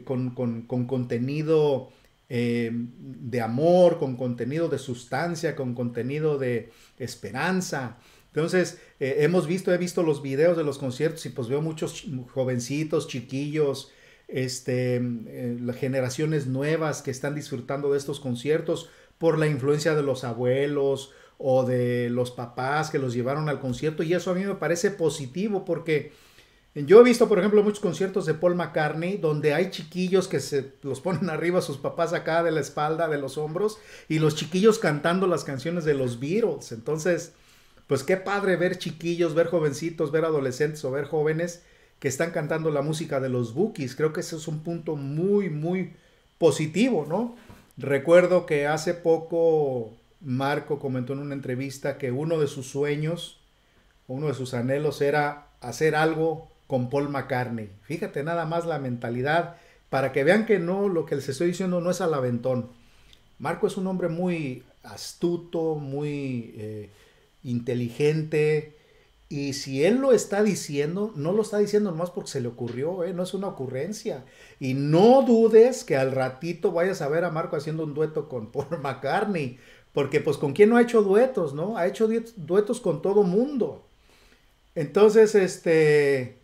con, 0.05 0.31
contenido 0.31 1.91
eh, 2.29 2.71
de 2.73 3.41
amor, 3.41 3.99
con 3.99 4.15
contenido 4.15 4.69
de 4.69 4.79
sustancia, 4.79 5.55
con 5.55 5.75
contenido 5.75 6.37
de 6.37 6.71
esperanza. 6.97 7.97
Entonces, 8.27 8.79
eh, 8.99 9.17
hemos 9.19 9.45
visto, 9.45 9.73
he 9.73 9.77
visto 9.77 10.03
los 10.03 10.21
videos 10.21 10.55
de 10.57 10.63
los 10.63 10.77
conciertos 10.77 11.25
y 11.25 11.29
pues 11.29 11.47
veo 11.47 11.61
muchos 11.61 12.05
jovencitos, 12.33 13.07
chiquillos, 13.07 13.91
este, 14.27 14.95
eh, 14.95 15.57
generaciones 15.77 16.47
nuevas 16.47 17.01
que 17.01 17.11
están 17.11 17.35
disfrutando 17.35 17.91
de 17.91 17.97
estos 17.97 18.21
conciertos 18.21 18.89
por 19.21 19.37
la 19.37 19.45
influencia 19.45 19.93
de 19.93 20.01
los 20.01 20.23
abuelos 20.23 21.11
o 21.37 21.63
de 21.63 22.09
los 22.09 22.31
papás 22.31 22.89
que 22.89 22.97
los 22.97 23.13
llevaron 23.13 23.49
al 23.49 23.59
concierto 23.59 24.01
y 24.01 24.15
eso 24.15 24.31
a 24.31 24.33
mí 24.33 24.43
me 24.43 24.55
parece 24.55 24.89
positivo 24.89 25.63
porque 25.63 26.11
yo 26.73 26.99
he 26.99 27.03
visto, 27.03 27.29
por 27.29 27.37
ejemplo, 27.37 27.61
muchos 27.61 27.81
conciertos 27.81 28.25
de 28.25 28.33
Paul 28.33 28.55
McCartney 28.55 29.17
donde 29.17 29.53
hay 29.53 29.69
chiquillos 29.69 30.27
que 30.27 30.39
se 30.39 30.73
los 30.81 31.01
ponen 31.01 31.29
arriba 31.29 31.61
sus 31.61 31.77
papás 31.77 32.13
acá 32.13 32.41
de 32.41 32.49
la 32.49 32.61
espalda, 32.61 33.07
de 33.09 33.19
los 33.19 33.37
hombros 33.37 33.77
y 34.09 34.17
los 34.17 34.33
chiquillos 34.33 34.79
cantando 34.79 35.27
las 35.27 35.43
canciones 35.43 35.85
de 35.85 35.93
los 35.93 36.19
Beatles. 36.19 36.71
Entonces, 36.71 37.33
pues 37.85 38.03
qué 38.03 38.17
padre 38.17 38.55
ver 38.55 38.79
chiquillos, 38.79 39.35
ver 39.35 39.47
jovencitos, 39.47 40.11
ver 40.11 40.25
adolescentes 40.25 40.83
o 40.83 40.89
ver 40.89 41.05
jóvenes 41.05 41.61
que 41.99 42.07
están 42.07 42.31
cantando 42.31 42.71
la 42.71 42.81
música 42.81 43.19
de 43.19 43.29
los 43.29 43.53
Bookies. 43.53 43.95
Creo 43.95 44.13
que 44.13 44.21
ese 44.21 44.35
es 44.35 44.47
un 44.47 44.63
punto 44.63 44.95
muy, 44.95 45.51
muy 45.51 45.93
positivo, 46.39 47.05
¿no? 47.07 47.35
Recuerdo 47.81 48.45
que 48.45 48.67
hace 48.67 48.93
poco 48.93 49.91
Marco 50.19 50.77
comentó 50.77 51.13
en 51.13 51.19
una 51.19 51.33
entrevista 51.33 51.97
que 51.97 52.11
uno 52.11 52.37
de 52.37 52.45
sus 52.45 52.67
sueños, 52.67 53.39
uno 54.07 54.27
de 54.27 54.35
sus 54.35 54.53
anhelos 54.53 55.01
era 55.01 55.47
hacer 55.61 55.95
algo 55.95 56.47
con 56.67 56.91
Paul 56.91 57.09
McCartney. 57.09 57.71
Fíjate 57.81 58.23
nada 58.23 58.45
más 58.45 58.67
la 58.67 58.77
mentalidad 58.77 59.55
para 59.89 60.11
que 60.11 60.23
vean 60.23 60.45
que 60.45 60.59
no, 60.59 60.89
lo 60.89 61.07
que 61.07 61.15
les 61.15 61.27
estoy 61.27 61.47
diciendo 61.47 61.81
no 61.81 61.89
es 61.89 62.01
al 62.01 62.13
aventón. 62.13 62.69
Marco 63.39 63.65
es 63.65 63.77
un 63.77 63.87
hombre 63.87 64.09
muy 64.09 64.63
astuto, 64.83 65.73
muy 65.73 66.53
eh, 66.57 66.89
inteligente, 67.43 68.77
y 69.31 69.53
si 69.53 69.85
él 69.85 69.99
lo 69.99 70.11
está 70.11 70.43
diciendo, 70.43 71.13
no 71.15 71.31
lo 71.31 71.41
está 71.41 71.57
diciendo 71.57 71.89
nomás 71.89 72.09
porque 72.09 72.29
se 72.29 72.41
le 72.41 72.49
ocurrió, 72.49 73.05
¿eh? 73.05 73.13
no 73.13 73.23
es 73.23 73.33
una 73.33 73.47
ocurrencia. 73.47 74.25
Y 74.59 74.73
no 74.73 75.21
dudes 75.21 75.85
que 75.85 75.95
al 75.95 76.11
ratito 76.11 76.73
vayas 76.73 77.01
a 77.01 77.07
ver 77.07 77.23
a 77.23 77.31
Marco 77.31 77.55
haciendo 77.55 77.85
un 77.85 77.93
dueto 77.93 78.27
con 78.27 78.47
Paul 78.51 78.81
McCartney, 78.81 79.57
porque 79.93 80.19
pues 80.19 80.35
con 80.35 80.51
quién 80.51 80.67
no 80.67 80.75
ha 80.75 80.81
hecho 80.81 81.01
duetos, 81.01 81.53
¿no? 81.53 81.77
Ha 81.77 81.87
hecho 81.87 82.09
duetos 82.35 82.81
con 82.81 83.01
todo 83.01 83.23
mundo. 83.23 83.87
Entonces, 84.75 85.33
este, 85.33 86.39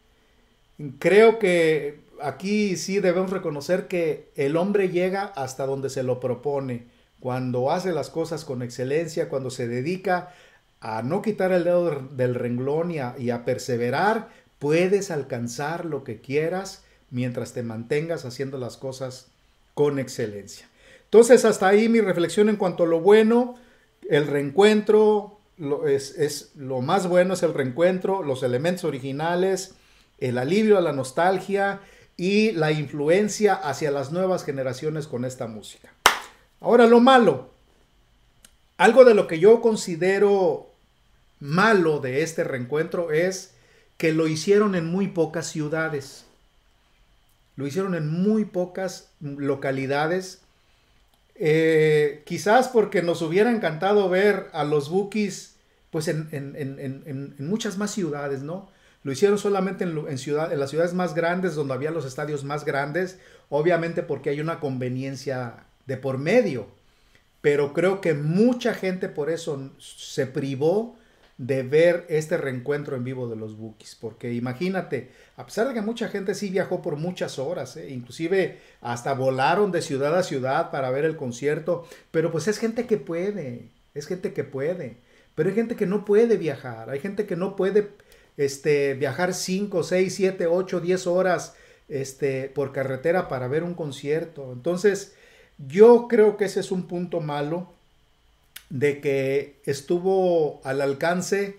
creo 0.97 1.39
que 1.39 1.99
aquí 2.21 2.77
sí 2.77 3.01
debemos 3.01 3.31
reconocer 3.31 3.89
que 3.89 4.31
el 4.35 4.55
hombre 4.55 4.87
llega 4.87 5.25
hasta 5.25 5.65
donde 5.65 5.89
se 5.89 6.03
lo 6.03 6.21
propone, 6.21 6.87
cuando 7.19 7.69
hace 7.69 7.91
las 7.91 8.09
cosas 8.09 8.45
con 8.45 8.61
excelencia, 8.61 9.27
cuando 9.27 9.49
se 9.49 9.67
dedica 9.67 10.33
a 10.79 11.01
no 11.01 11.21
quitar 11.21 11.51
el 11.51 11.63
dedo 11.63 12.07
del 12.11 12.35
renglón 12.35 12.91
y 12.91 12.99
a, 12.99 13.45
perseverar, 13.45 14.29
puedes 14.59 15.11
alcanzar 15.11 15.85
lo 15.85 16.03
que 16.03 16.21
quieras 16.21 16.83
mientras 17.09 17.53
te 17.53 17.63
mantengas 17.63 18.25
haciendo 18.25 18.57
las 18.57 18.77
cosas 18.77 19.27
con 19.73 19.99
excelencia. 19.99 20.67
Entonces, 21.05 21.45
hasta 21.45 21.67
ahí 21.67 21.89
mi 21.89 22.01
reflexión 22.01 22.49
en 22.49 22.57
cuanto 22.57 22.83
a 22.83 22.87
lo 22.87 22.99
bueno, 22.99 23.55
el 24.09 24.27
reencuentro, 24.27 25.39
lo, 25.57 25.87
es, 25.87 26.17
es, 26.17 26.51
lo 26.55 26.81
más 26.81 27.07
bueno 27.07 27.33
es 27.33 27.43
el 27.43 27.53
reencuentro, 27.53 28.23
los 28.23 28.43
elementos 28.43 28.83
originales, 28.83 29.75
el 30.19 30.37
alivio 30.37 30.77
a 30.77 30.81
la 30.81 30.93
nostalgia 30.93 31.81
y 32.17 32.51
la 32.51 32.71
influencia 32.71 33.53
hacia 33.53 33.91
las 33.91 34.11
nuevas 34.11 34.43
generaciones 34.43 35.07
con 35.07 35.25
esta 35.25 35.47
música. 35.47 35.93
Ahora 36.59 36.87
lo 36.87 36.99
malo, 36.99 37.51
algo 38.77 39.05
de 39.05 39.13
lo 39.13 39.27
que 39.27 39.39
yo 39.39 39.61
considero 39.61 40.66
malo 41.39 41.99
de 41.99 42.23
este 42.23 42.43
reencuentro 42.43 43.11
es 43.11 43.53
que 43.97 44.13
lo 44.13 44.27
hicieron 44.27 44.75
en 44.75 44.85
muy 44.85 45.07
pocas 45.07 45.47
ciudades. 45.47 46.25
Lo 47.55 47.65
hicieron 47.65 47.95
en 47.95 48.09
muy 48.09 48.45
pocas 48.45 49.09
localidades. 49.19 50.41
Eh, 51.35 52.23
quizás 52.25 52.67
porque 52.67 53.01
nos 53.01 53.21
hubiera 53.21 53.51
encantado 53.51 54.09
ver 54.09 54.47
a 54.53 54.63
los 54.63 54.89
Bookies 54.89 55.55
pues 55.89 56.07
en, 56.07 57.35
muchas 57.39 57.77
más 57.77 57.91
ciudades, 57.91 58.43
¿no? 58.43 58.69
Lo 59.03 59.11
hicieron 59.11 59.37
solamente 59.37 59.85
en, 59.85 60.17
ciudad, 60.17 60.51
en 60.51 60.59
las 60.59 60.69
ciudades 60.69 60.93
más 60.93 61.15
grandes, 61.15 61.55
donde 61.55 61.73
había 61.73 61.91
los 61.91 62.05
estadios 62.05 62.43
más 62.43 62.65
grandes, 62.65 63.19
obviamente 63.49 64.03
porque 64.03 64.29
hay 64.31 64.41
una 64.41 64.59
conveniencia 64.59 65.63
de 65.85 65.97
por 65.97 66.17
medio 66.17 66.67
pero 67.41 67.71
creo 67.71 68.01
que 68.01 68.13
mucha 68.13 68.73
gente 68.73 69.09
por 69.09 69.29
eso 69.29 69.71
se 69.79 70.27
privó 70.27 70.97
de 71.37 71.61
ver 71.61 72.05
este 72.09 72.35
reencuentro 72.37 72.95
en 72.95 73.03
vivo 73.03 73.27
de 73.27 73.35
los 73.35 73.57
Bookies, 73.57 73.95
porque 73.95 74.33
imagínate, 74.33 75.11
a 75.35 75.45
pesar 75.45 75.67
de 75.67 75.75
que 75.75 75.81
mucha 75.81 76.07
gente 76.07 76.33
sí 76.33 76.49
viajó 76.49 76.81
por 76.81 76.95
muchas 76.95 77.37
horas, 77.37 77.77
¿eh? 77.77 77.89
inclusive 77.89 78.59
hasta 78.81 79.13
volaron 79.13 79.71
de 79.71 79.83
ciudad 79.83 80.17
a 80.17 80.23
ciudad 80.23 80.71
para 80.71 80.89
ver 80.89 81.05
el 81.05 81.15
concierto, 81.15 81.87
pero 82.09 82.31
pues 82.31 82.47
es 82.47 82.57
gente 82.57 82.87
que 82.87 82.97
puede, 82.97 83.69
es 83.93 84.07
gente 84.07 84.33
que 84.33 84.43
puede, 84.43 84.97
pero 85.35 85.49
hay 85.49 85.55
gente 85.55 85.75
que 85.75 85.85
no 85.85 86.05
puede 86.05 86.37
viajar, 86.37 86.89
hay 86.89 86.99
gente 86.99 87.27
que 87.27 87.35
no 87.35 87.55
puede 87.55 87.89
este, 88.35 88.95
viajar 88.95 89.35
5, 89.35 89.83
6, 89.83 90.15
7, 90.15 90.47
8, 90.47 90.79
10 90.79 91.07
horas 91.07 91.55
este, 91.87 92.49
por 92.49 92.71
carretera 92.71 93.27
para 93.27 93.47
ver 93.47 93.63
un 93.63 93.75
concierto, 93.75 94.51
entonces 94.51 95.13
yo 95.59 96.07
creo 96.07 96.35
que 96.35 96.45
ese 96.45 96.61
es 96.61 96.71
un 96.71 96.87
punto 96.87 97.19
malo 97.21 97.76
de 98.69 98.99
que 99.01 99.61
estuvo 99.65 100.61
al 100.63 100.81
alcance 100.81 101.57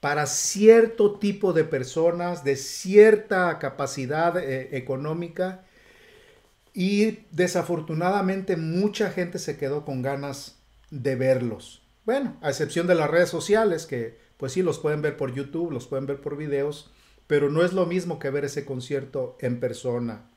para 0.00 0.26
cierto 0.26 1.18
tipo 1.18 1.52
de 1.52 1.64
personas 1.64 2.44
de 2.44 2.56
cierta 2.56 3.58
capacidad 3.58 4.36
eh, 4.36 4.76
económica 4.76 5.64
y 6.74 7.20
desafortunadamente 7.30 8.56
mucha 8.56 9.10
gente 9.10 9.38
se 9.38 9.56
quedó 9.56 9.84
con 9.84 10.02
ganas 10.02 10.58
de 10.90 11.16
verlos. 11.16 11.82
Bueno, 12.04 12.36
a 12.42 12.50
excepción 12.50 12.86
de 12.86 12.96
las 12.96 13.10
redes 13.10 13.30
sociales 13.30 13.86
que 13.86 14.18
pues 14.36 14.52
sí 14.52 14.62
los 14.62 14.78
pueden 14.78 15.00
ver 15.00 15.16
por 15.16 15.32
YouTube, 15.32 15.72
los 15.72 15.86
pueden 15.86 16.06
ver 16.06 16.20
por 16.20 16.36
videos, 16.36 16.90
pero 17.26 17.48
no 17.48 17.64
es 17.64 17.72
lo 17.72 17.86
mismo 17.86 18.18
que 18.18 18.28
ver 18.28 18.44
ese 18.44 18.66
concierto 18.66 19.38
en 19.40 19.60
persona. 19.60 20.28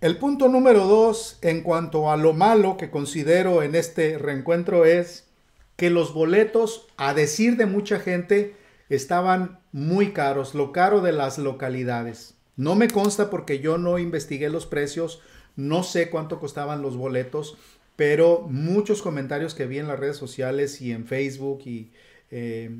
El 0.00 0.16
punto 0.16 0.48
número 0.48 0.86
dos 0.86 1.38
en 1.42 1.62
cuanto 1.62 2.10
a 2.10 2.16
lo 2.16 2.32
malo 2.32 2.78
que 2.78 2.90
considero 2.90 3.62
en 3.62 3.74
este 3.74 4.16
reencuentro 4.16 4.86
es 4.86 5.28
que 5.76 5.90
los 5.90 6.14
boletos, 6.14 6.86
a 6.96 7.12
decir 7.12 7.58
de 7.58 7.66
mucha 7.66 8.00
gente, 8.00 8.54
estaban 8.88 9.60
muy 9.72 10.12
caros, 10.14 10.54
lo 10.54 10.72
caro 10.72 11.02
de 11.02 11.12
las 11.12 11.36
localidades. 11.36 12.34
No 12.56 12.76
me 12.76 12.88
consta 12.88 13.28
porque 13.28 13.58
yo 13.58 13.76
no 13.76 13.98
investigué 13.98 14.48
los 14.48 14.64
precios, 14.64 15.20
no 15.54 15.82
sé 15.82 16.08
cuánto 16.08 16.40
costaban 16.40 16.80
los 16.80 16.96
boletos, 16.96 17.58
pero 17.94 18.46
muchos 18.48 19.02
comentarios 19.02 19.54
que 19.54 19.66
vi 19.66 19.80
en 19.80 19.88
las 19.88 20.00
redes 20.00 20.16
sociales 20.16 20.80
y 20.80 20.92
en 20.92 21.04
Facebook 21.06 21.60
y 21.66 21.92
eh, 22.30 22.70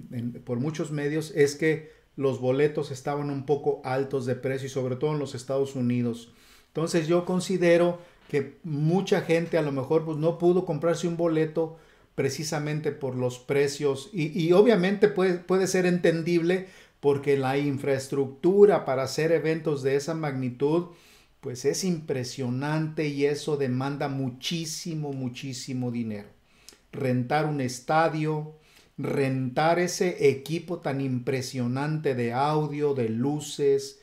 por 0.47 0.59
muchos 0.59 0.91
medios 0.91 1.33
es 1.37 1.55
que 1.55 1.93
los 2.17 2.41
boletos 2.41 2.91
estaban 2.91 3.29
un 3.29 3.45
poco 3.45 3.83
altos 3.85 4.25
de 4.25 4.37
precio 4.37 4.69
y 4.69 4.71
sobre 4.71 4.97
todo 4.97 5.13
en 5.13 5.19
los 5.19 5.35
Estados 5.35 5.77
Unidos. 5.77 6.33
Entonces 6.71 7.09
yo 7.09 7.25
considero 7.25 7.99
que 8.29 8.59
mucha 8.63 9.23
gente 9.23 9.59
a 9.59 9.63
lo 9.63 9.73
mejor 9.73 10.05
pues, 10.05 10.17
no 10.17 10.39
pudo 10.39 10.65
comprarse 10.65 11.09
un 11.09 11.17
boleto 11.17 11.79
precisamente 12.15 12.93
por 12.93 13.17
los 13.17 13.39
precios 13.39 14.11
y, 14.13 14.53
obviamente 14.53 15.09
puede, 15.09 15.39
puede 15.39 15.67
ser 15.67 15.87
entendible 15.87 16.67
porque 17.01 17.37
la 17.37 17.59
infraestructura 17.59 18.85
para 18.85 19.05
hacer 19.05 19.33
eventos 19.33 19.83
de 19.83 19.97
esa 19.97 20.15
magnitud 20.15 20.89
pues 21.41 21.65
es 21.65 21.85
impresionante 21.85 23.09
y 23.09 23.25
eso 23.25 23.57
demanda 23.57 24.09
muchísimo, 24.09 25.13
muchísimo 25.13 25.91
dinero. 25.91 26.29
Rentar 26.93 27.47
un 27.47 27.63
estadio, 27.63 28.55
rentar 28.99 29.79
ese 29.79 30.29
equipo 30.29 30.81
tan 30.81 31.01
impresionante 31.01 32.15
de 32.15 32.35
audio, 32.35 32.93
de 32.95 33.09
luces, 33.09 34.00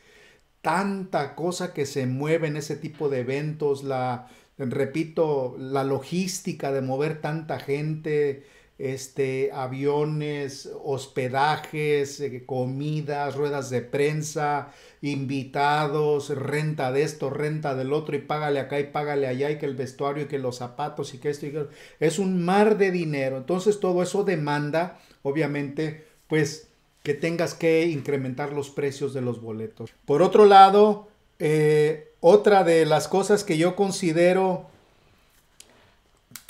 tanta 0.67 1.33
cosa 1.33 1.73
que 1.73 1.85
se 1.85 2.07
mueve 2.07 2.49
en 2.49 2.57
ese 2.57 2.75
tipo 2.75 3.07
de 3.07 3.21
eventos, 3.21 3.85
la, 3.85 4.27
repito, 4.57 5.55
la 5.57 5.85
logística 5.85 6.73
de 6.73 6.81
mover 6.81 7.21
tanta 7.21 7.57
gente, 7.57 8.45
este, 8.77 9.49
aviones, 9.53 10.69
hospedajes, 10.83 12.19
eh, 12.19 12.43
comidas, 12.45 13.37
ruedas 13.37 13.69
de 13.69 13.81
prensa, 13.81 14.73
invitados, 15.01 16.35
renta 16.35 16.91
de 16.91 17.03
esto, 17.03 17.29
renta 17.29 17.73
del 17.73 17.93
otro 17.93 18.17
y 18.17 18.19
págale 18.19 18.59
acá 18.59 18.77
y 18.81 18.87
págale 18.91 19.27
allá 19.27 19.49
y 19.49 19.59
que 19.59 19.67
el 19.67 19.75
vestuario 19.77 20.23
y 20.23 20.27
que 20.27 20.37
los 20.37 20.57
zapatos 20.57 21.13
y 21.13 21.19
que 21.19 21.29
esto 21.29 21.45
y 21.45 21.51
que 21.51 21.67
es 22.01 22.19
un 22.19 22.43
mar 22.43 22.77
de 22.77 22.91
dinero. 22.91 23.37
Entonces 23.37 23.79
todo 23.79 24.03
eso 24.03 24.25
demanda, 24.25 24.99
obviamente, 25.23 26.05
pues 26.27 26.66
que 27.07 27.13
tengas 27.13 27.53
que 27.53 27.85
incrementar 27.85 28.51
los 28.51 28.69
precios 28.69 29.13
de 29.13 29.21
los 29.21 29.39
boletos. 29.39 29.93
Por 30.03 30.21
otro 30.21 30.43
lado, 30.45 31.07
eh, 31.39 32.11
otra 32.19 32.65
de 32.65 32.85
las 32.85 33.07
cosas 33.07 33.45
que 33.45 33.57
yo 33.57 33.77
considero 33.77 34.65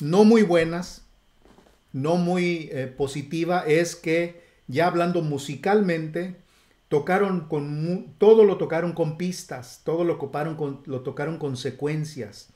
no 0.02 0.24
muy 0.24 0.42
buenas, 0.42 1.06
no 1.94 2.16
muy 2.16 2.70
eh, 2.72 2.88
positiva, 2.88 3.66
es 3.68 3.96
que 3.96 4.42
ya 4.66 4.88
hablando 4.88 5.22
musicalmente, 5.22 6.38
tocaron 6.88 7.42
con 7.42 8.16
todo 8.18 8.44
lo 8.44 8.58
tocaron 8.58 8.94
con 8.94 9.16
pistas, 9.16 9.82
todo 9.84 10.06
lo, 10.06 10.18
con, 10.18 10.82
lo 10.88 11.02
tocaron 11.02 11.38
con 11.38 11.56
secuencias. 11.56 12.50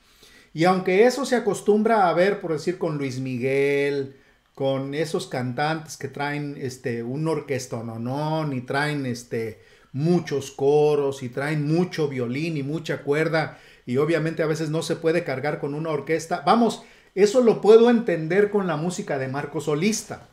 Y 0.52 0.64
aunque 0.64 1.06
eso 1.06 1.24
se 1.24 1.36
acostumbra 1.36 2.08
a 2.08 2.14
ver, 2.14 2.40
por 2.40 2.52
decir, 2.52 2.78
con 2.78 2.98
Luis 2.98 3.20
Miguel, 3.20 4.16
con 4.54 4.94
esos 4.94 5.26
cantantes 5.26 5.96
que 5.96 6.08
traen 6.08 6.56
este, 6.58 7.02
un 7.02 7.26
orquesta 7.26 7.82
no, 7.82 8.52
y 8.52 8.60
traen 8.62 9.06
este, 9.06 9.62
muchos 9.92 10.50
coros 10.50 11.22
y 11.22 11.28
traen 11.28 11.66
mucho 11.66 12.08
violín 12.08 12.56
y 12.56 12.62
mucha 12.62 13.02
cuerda 13.02 13.58
y 13.86 13.96
obviamente 13.96 14.42
a 14.42 14.46
veces 14.46 14.70
no 14.70 14.82
se 14.82 14.96
puede 14.96 15.24
cargar 15.24 15.58
con 15.58 15.74
una 15.74 15.90
orquesta. 15.90 16.42
Vamos, 16.46 16.82
eso 17.14 17.40
lo 17.40 17.60
puedo 17.60 17.90
entender 17.90 18.50
con 18.50 18.66
la 18.66 18.76
música 18.76 19.18
de 19.18 19.28
Marco 19.28 19.60
solista, 19.60 20.28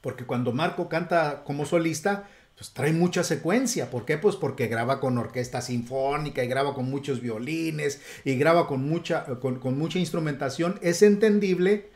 porque 0.00 0.24
cuando 0.24 0.52
Marco 0.52 0.88
canta 0.88 1.44
como 1.44 1.66
solista, 1.66 2.28
pues 2.56 2.72
trae 2.72 2.92
mucha 2.92 3.22
secuencia. 3.22 3.90
¿Por 3.90 4.04
qué? 4.04 4.18
Pues 4.18 4.34
porque 4.34 4.66
graba 4.66 4.98
con 4.98 5.16
orquesta 5.16 5.60
sinfónica 5.60 6.42
y 6.42 6.48
graba 6.48 6.74
con 6.74 6.90
muchos 6.90 7.20
violines 7.20 8.00
y 8.24 8.36
graba 8.36 8.66
con 8.66 8.88
mucha, 8.88 9.24
con, 9.40 9.60
con 9.60 9.78
mucha 9.78 10.00
instrumentación. 10.00 10.78
Es 10.82 11.02
entendible 11.02 11.88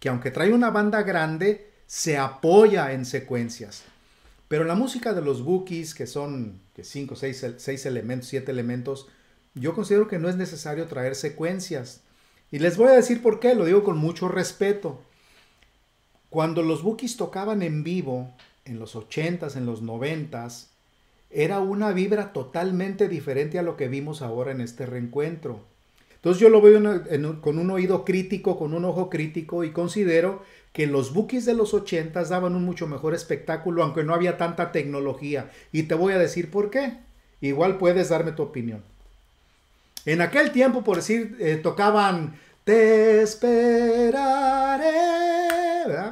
que 0.00 0.08
aunque 0.08 0.30
trae 0.30 0.52
una 0.52 0.70
banda 0.70 1.02
grande, 1.02 1.70
se 1.86 2.18
apoya 2.18 2.92
en 2.92 3.04
secuencias. 3.04 3.84
Pero 4.48 4.64
la 4.64 4.74
música 4.74 5.12
de 5.12 5.22
los 5.22 5.42
bookies, 5.42 5.94
que 5.94 6.06
son 6.06 6.60
5, 6.80 7.16
6 7.16 7.86
elementos, 7.86 8.28
7 8.28 8.50
elementos, 8.50 9.08
yo 9.54 9.74
considero 9.74 10.06
que 10.06 10.18
no 10.18 10.28
es 10.28 10.36
necesario 10.36 10.86
traer 10.86 11.14
secuencias. 11.14 12.02
Y 12.50 12.58
les 12.58 12.76
voy 12.76 12.88
a 12.88 12.96
decir 12.96 13.22
por 13.22 13.40
qué, 13.40 13.54
lo 13.54 13.64
digo 13.64 13.82
con 13.82 13.98
mucho 13.98 14.28
respeto. 14.28 15.02
Cuando 16.30 16.62
los 16.62 16.82
bookies 16.82 17.16
tocaban 17.16 17.62
en 17.62 17.82
vivo, 17.82 18.34
en 18.64 18.78
los 18.78 18.94
80s, 18.94 19.56
en 19.56 19.66
los 19.66 19.82
90s, 19.82 20.66
era 21.30 21.60
una 21.60 21.92
vibra 21.92 22.32
totalmente 22.32 23.08
diferente 23.08 23.58
a 23.58 23.62
lo 23.62 23.76
que 23.76 23.88
vimos 23.88 24.22
ahora 24.22 24.52
en 24.52 24.60
este 24.60 24.86
reencuentro. 24.86 25.64
Entonces 26.26 26.42
yo 26.42 26.48
lo 26.48 26.60
veo 26.60 27.40
con 27.40 27.56
un 27.60 27.70
oído 27.70 28.04
crítico, 28.04 28.58
con 28.58 28.74
un 28.74 28.84
ojo 28.84 29.08
crítico 29.08 29.62
y 29.62 29.70
considero 29.70 30.42
que 30.72 30.88
los 30.88 31.14
bookies 31.14 31.44
de 31.44 31.54
los 31.54 31.72
80 31.72 32.24
daban 32.24 32.56
un 32.56 32.64
mucho 32.64 32.88
mejor 32.88 33.14
espectáculo, 33.14 33.84
aunque 33.84 34.02
no 34.02 34.12
había 34.12 34.36
tanta 34.36 34.72
tecnología. 34.72 35.52
Y 35.70 35.84
te 35.84 35.94
voy 35.94 36.14
a 36.14 36.18
decir 36.18 36.50
por 36.50 36.68
qué. 36.70 36.94
Igual 37.40 37.78
puedes 37.78 38.08
darme 38.08 38.32
tu 38.32 38.42
opinión. 38.42 38.82
En 40.04 40.20
aquel 40.20 40.50
tiempo, 40.50 40.82
por 40.82 40.96
decir, 40.96 41.36
eh, 41.38 41.60
tocaban 41.62 42.34
Te 42.64 43.22
esperaré, 43.22 44.90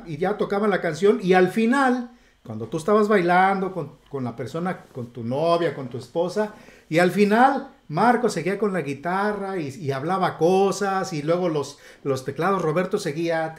y 0.06 0.16
ya 0.16 0.38
tocaban 0.38 0.70
la 0.70 0.80
canción, 0.80 1.18
y 1.24 1.32
al 1.32 1.48
final, 1.48 2.12
cuando 2.46 2.68
tú 2.68 2.76
estabas 2.76 3.08
bailando 3.08 3.72
con, 3.72 3.94
con 4.08 4.22
la 4.22 4.36
persona, 4.36 4.84
con 4.92 5.08
tu 5.08 5.24
novia, 5.24 5.74
con 5.74 5.88
tu 5.88 5.98
esposa, 5.98 6.54
y 6.88 6.98
al 6.98 7.10
final 7.10 7.70
Marco 7.88 8.28
seguía 8.28 8.58
con 8.58 8.72
la 8.72 8.80
guitarra 8.80 9.58
y, 9.58 9.90
hablaba 9.92 10.38
cosas 10.38 11.12
y 11.12 11.22
luego 11.22 11.48
los, 11.48 11.78
los 12.02 12.24
teclados, 12.24 12.62
Roberto 12.62 12.98
seguía 12.98 13.54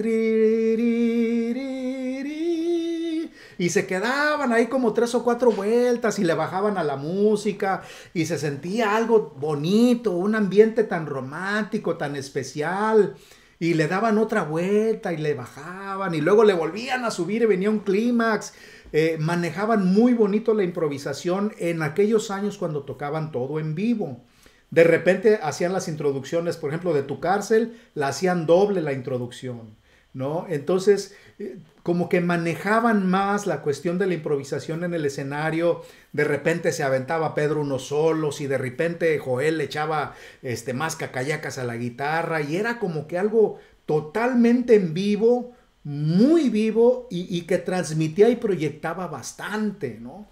y 3.57 3.69
se 3.69 3.87
quedaban 3.87 4.51
ahí 4.51 4.67
como 4.67 4.93
tres 4.93 5.15
o 5.15 5.23
cuatro 5.23 5.51
vueltas 5.51 6.19
y 6.19 6.23
le 6.23 6.33
bajaban 6.33 6.77
a 6.77 6.83
la 6.83 6.97
música 6.97 7.83
y 8.13 8.25
se 8.25 8.37
sentía 8.37 8.95
algo 8.95 9.35
bonito, 9.39 10.11
un 10.11 10.35
ambiente 10.35 10.83
tan 10.83 11.05
romántico, 11.05 11.95
tan 11.95 12.15
especial 12.15 13.15
y 13.59 13.73
le 13.73 13.87
daban 13.87 14.17
otra 14.17 14.43
vuelta 14.43 15.13
y 15.13 15.17
le 15.17 15.33
bajaban 15.33 16.13
y 16.13 16.21
luego 16.21 16.43
le 16.43 16.53
volvían 16.53 17.05
a 17.05 17.11
subir 17.11 17.43
y 17.43 17.45
venía 17.45 17.69
un 17.69 17.79
clímax 17.79 18.53
eh, 18.97 19.17
manejaban 19.19 19.85
muy 19.85 20.13
bonito 20.13 20.53
la 20.53 20.63
improvisación 20.63 21.53
en 21.59 21.81
aquellos 21.81 22.31
años 22.31 22.57
cuando 22.57 22.83
tocaban 22.83 23.33
todo 23.33 23.59
en 23.59 23.75
vivo. 23.75 24.23
De 24.71 24.85
repente 24.85 25.37
hacían 25.43 25.73
las 25.73 25.89
introducciones, 25.89 26.55
por 26.55 26.69
ejemplo, 26.69 26.93
de 26.93 27.03
tu 27.03 27.19
cárcel, 27.19 27.77
la 27.93 28.07
hacían 28.07 28.45
doble 28.45 28.81
la 28.81 28.93
introducción, 28.93 29.75
¿no? 30.13 30.45
Entonces, 30.47 31.13
eh, 31.39 31.57
como 31.83 32.07
que 32.07 32.21
manejaban 32.21 33.05
más 33.05 33.47
la 33.47 33.61
cuestión 33.61 33.99
de 33.99 34.07
la 34.07 34.13
improvisación 34.13 34.85
en 34.85 34.93
el 34.93 35.05
escenario. 35.05 35.81
De 36.13 36.23
repente 36.23 36.71
se 36.71 36.83
aventaba 36.83 37.35
Pedro 37.35 37.59
uno 37.59 37.79
solos 37.79 38.39
y 38.39 38.47
de 38.47 38.57
repente 38.57 39.19
Joel 39.19 39.57
le 39.57 39.65
echaba 39.65 40.15
este, 40.41 40.73
más 40.73 40.95
cacayacas 40.95 41.57
a 41.57 41.65
la 41.65 41.75
guitarra 41.75 42.39
y 42.39 42.55
era 42.55 42.79
como 42.79 43.07
que 43.07 43.17
algo 43.17 43.59
totalmente 43.85 44.75
en 44.75 44.93
vivo 44.93 45.53
muy 45.85 46.49
vivo 46.49 47.07
y, 47.11 47.41
que 47.43 47.59
transmitía 47.59 48.27
y 48.29 48.35
proyectaba 48.37 49.07
bastante, 49.07 49.99
¿no? 50.01 50.27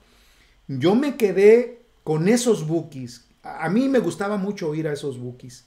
Yo 0.67 0.95
me 0.95 1.15
quedé 1.15 1.83
con 2.03 2.27
esos 2.27 2.67
bookies. 2.67 3.27
A 3.43 3.69
mí 3.69 3.87
me 3.87 3.99
gustaba 3.99 4.37
mucho 4.37 4.69
oír 4.69 4.87
a 4.87 4.93
esos 4.93 5.19
bookies. 5.19 5.65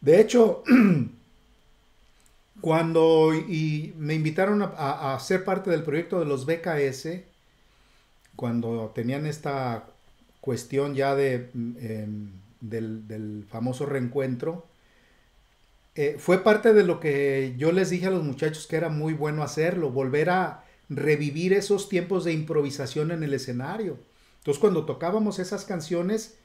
De 0.00 0.20
hecho, 0.20 0.64
cuando 2.60 3.30
me 3.96 4.14
invitaron 4.14 4.68
a, 4.76 5.16
ser 5.20 5.44
parte 5.44 5.70
del 5.70 5.84
proyecto 5.84 6.18
de 6.18 6.26
los 6.26 6.44
BKS, 6.44 7.20
cuando 8.34 8.90
tenían 8.96 9.26
esta 9.26 9.86
cuestión 10.40 10.96
ya 10.96 11.14
de, 11.14 11.50
em, 11.54 12.32
del 12.60 13.46
famoso 13.48 13.86
reencuentro, 13.86 14.69
eh, 15.94 16.16
fue 16.18 16.42
parte 16.44 16.72
de 16.72 16.84
lo 16.84 17.00
que 17.00 17.54
yo 17.58 17.72
les 17.72 17.90
dije 17.90 18.06
a 18.06 18.10
los 18.10 18.22
muchachos 18.22 18.66
que 18.66 18.76
era 18.76 18.88
muy 18.88 19.12
bueno 19.12 19.42
hacerlo, 19.42 19.90
volver 19.90 20.30
a 20.30 20.64
revivir 20.88 21.52
esos 21.52 21.88
tiempos 21.88 22.24
de 22.24 22.32
improvisación 22.32 23.10
en 23.10 23.22
el 23.22 23.34
escenario. 23.34 23.98
Entonces 24.38 24.60
cuando 24.60 24.86
tocábamos 24.86 25.38
esas 25.38 25.64
canciones, 25.64 26.38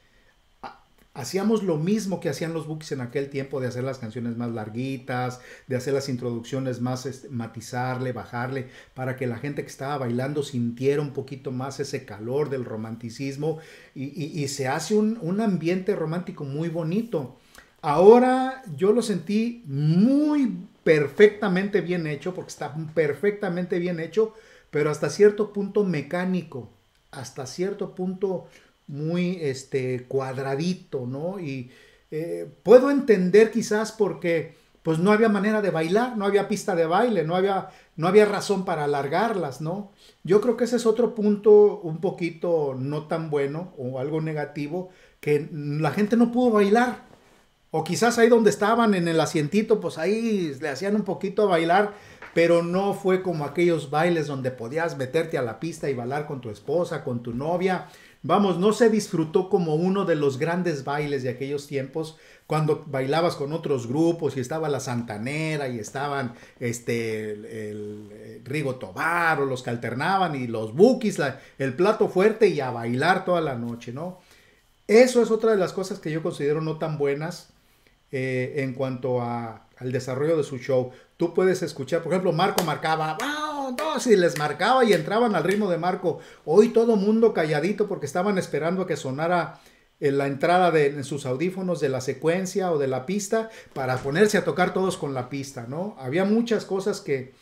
hacíamos 1.16 1.62
lo 1.62 1.78
mismo 1.78 2.20
que 2.20 2.28
hacían 2.28 2.52
los 2.52 2.66
books 2.66 2.92
en 2.92 3.00
aquel 3.00 3.30
tiempo, 3.30 3.60
de 3.60 3.68
hacer 3.68 3.84
las 3.84 3.98
canciones 3.98 4.36
más 4.36 4.50
larguitas, 4.50 5.40
de 5.66 5.76
hacer 5.76 5.94
las 5.94 6.08
introducciones 6.08 6.80
más, 6.80 7.06
este, 7.06 7.30
matizarle, 7.30 8.12
bajarle, 8.12 8.68
para 8.94 9.16
que 9.16 9.26
la 9.26 9.38
gente 9.38 9.62
que 9.62 9.70
estaba 9.70 9.96
bailando 9.98 10.42
sintiera 10.42 11.00
un 11.00 11.12
poquito 11.12 11.52
más 11.52 11.80
ese 11.80 12.04
calor 12.04 12.50
del 12.50 12.64
romanticismo 12.64 13.58
y, 13.94 14.46
se 14.48 14.68
hace 14.68 14.94
un, 14.94 15.18
un 15.22 15.40
ambiente 15.40 15.96
romántico 15.96 16.44
muy 16.44 16.68
bonito. 16.68 17.38
Ahora 17.86 18.64
yo 18.76 18.90
lo 18.90 19.00
sentí 19.00 19.62
muy 19.64 20.58
perfectamente 20.82 21.82
bien 21.82 22.08
hecho, 22.08 22.34
porque 22.34 22.48
está 22.48 22.74
perfectamente 22.96 23.78
bien 23.78 24.00
hecho, 24.00 24.34
pero 24.72 24.90
hasta 24.90 25.08
cierto 25.08 25.52
punto 25.52 25.84
mecánico, 25.84 26.68
hasta 27.12 27.46
cierto 27.46 27.94
punto 27.94 28.48
muy 28.88 29.38
este, 29.40 30.02
cuadradito, 30.08 31.06
¿no? 31.06 31.38
Y 31.38 31.70
eh, 32.10 32.50
puedo 32.64 32.90
entender 32.90 33.52
quizás 33.52 33.92
porque 33.92 34.56
pues 34.82 34.98
no 34.98 35.12
había 35.12 35.28
manera 35.28 35.62
de 35.62 35.70
bailar, 35.70 36.16
no 36.16 36.24
había 36.24 36.48
pista 36.48 36.74
de 36.74 36.86
baile, 36.86 37.22
no 37.22 37.36
había, 37.36 37.68
no 37.94 38.08
había 38.08 38.24
razón 38.24 38.64
para 38.64 38.82
alargarlas, 38.82 39.60
¿no? 39.60 39.92
Yo 40.24 40.40
creo 40.40 40.56
que 40.56 40.64
ese 40.64 40.74
es 40.74 40.86
otro 40.86 41.14
punto 41.14 41.78
un 41.84 42.00
poquito 42.00 42.74
no 42.76 43.06
tan 43.06 43.30
bueno 43.30 43.74
o 43.78 44.00
algo 44.00 44.20
negativo, 44.20 44.88
que 45.20 45.48
la 45.52 45.92
gente 45.92 46.16
no 46.16 46.32
pudo 46.32 46.50
bailar. 46.50 47.06
O 47.70 47.84
quizás 47.84 48.18
ahí 48.18 48.28
donde 48.28 48.50
estaban 48.50 48.94
en 48.94 49.08
el 49.08 49.20
asientito, 49.20 49.80
pues 49.80 49.98
ahí 49.98 50.54
le 50.60 50.68
hacían 50.68 50.94
un 50.94 51.02
poquito 51.02 51.42
a 51.42 51.46
bailar, 51.46 51.94
pero 52.32 52.62
no 52.62 52.94
fue 52.94 53.22
como 53.22 53.44
aquellos 53.44 53.90
bailes 53.90 54.26
donde 54.26 54.50
podías 54.50 54.96
meterte 54.96 55.38
a 55.38 55.42
la 55.42 55.58
pista 55.58 55.88
y 55.88 55.94
bailar 55.94 56.26
con 56.26 56.40
tu 56.40 56.50
esposa, 56.50 57.02
con 57.02 57.22
tu 57.22 57.34
novia. 57.34 57.88
Vamos, 58.22 58.58
no 58.58 58.72
se 58.72 58.90
disfrutó 58.90 59.48
como 59.48 59.74
uno 59.74 60.04
de 60.04 60.16
los 60.16 60.38
grandes 60.38 60.84
bailes 60.84 61.22
de 61.22 61.30
aquellos 61.30 61.66
tiempos, 61.66 62.16
cuando 62.46 62.84
bailabas 62.86 63.36
con 63.36 63.52
otros 63.52 63.86
grupos 63.86 64.36
y 64.36 64.40
estaba 64.40 64.68
la 64.68 64.80
Santanera 64.80 65.68
y 65.68 65.78
estaban 65.78 66.34
este, 66.60 67.32
el, 67.70 68.42
Rigo 68.44 68.76
Tobar 68.76 69.40
o 69.40 69.46
los 69.46 69.62
que 69.62 69.70
alternaban 69.70 70.34
y 70.34 70.46
los 70.46 70.74
bookies, 70.74 71.20
el 71.58 71.74
plato 71.74 72.08
fuerte 72.08 72.48
y 72.48 72.60
a 72.60 72.70
bailar 72.70 73.24
toda 73.24 73.40
la 73.40 73.54
noche, 73.54 73.92
¿no? 73.92 74.20
Eso 74.86 75.20
es 75.22 75.30
otra 75.30 75.50
de 75.50 75.56
las 75.56 75.72
cosas 75.72 75.98
que 75.98 76.12
yo 76.12 76.22
considero 76.22 76.60
no 76.60 76.78
tan 76.78 76.96
buenas 76.98 77.55
eh, 78.12 78.54
en 78.58 78.74
cuanto 78.74 79.20
a, 79.20 79.66
al 79.78 79.92
desarrollo 79.92 80.36
de 80.36 80.44
su 80.44 80.58
show. 80.58 80.90
Tú 81.16 81.34
puedes 81.34 81.62
escuchar, 81.62 82.02
por 82.02 82.12
ejemplo, 82.12 82.32
Marco 82.32 82.62
marcaba, 82.64 83.16
no, 83.76 84.00
si 84.00 84.16
les 84.16 84.38
marcaba 84.38 84.84
y 84.84 84.92
entraban 84.92 85.34
al 85.34 85.44
ritmo 85.44 85.70
de 85.70 85.78
Marco. 85.78 86.20
Hoy 86.44 86.68
todo 86.68 86.96
mundo 86.96 87.32
calladito 87.32 87.88
porque 87.88 88.06
estaban 88.06 88.38
esperando 88.38 88.82
a 88.82 88.86
que 88.86 88.96
sonara 88.96 89.60
en 89.98 90.14
eh, 90.14 90.16
la 90.16 90.26
entrada 90.26 90.70
de 90.70 90.86
en 90.88 91.04
sus 91.04 91.26
audífonos 91.26 91.80
de 91.80 91.88
la 91.88 92.00
secuencia 92.00 92.70
o 92.70 92.78
de 92.78 92.86
la 92.86 93.06
pista 93.06 93.50
para 93.72 93.96
ponerse 93.98 94.38
a 94.38 94.44
tocar 94.44 94.72
todos 94.74 94.96
con 94.96 95.14
la 95.14 95.28
pista, 95.28 95.66
¿no? 95.68 95.96
Había 95.98 96.24
muchas 96.24 96.64
cosas 96.64 97.00
que, 97.00 97.32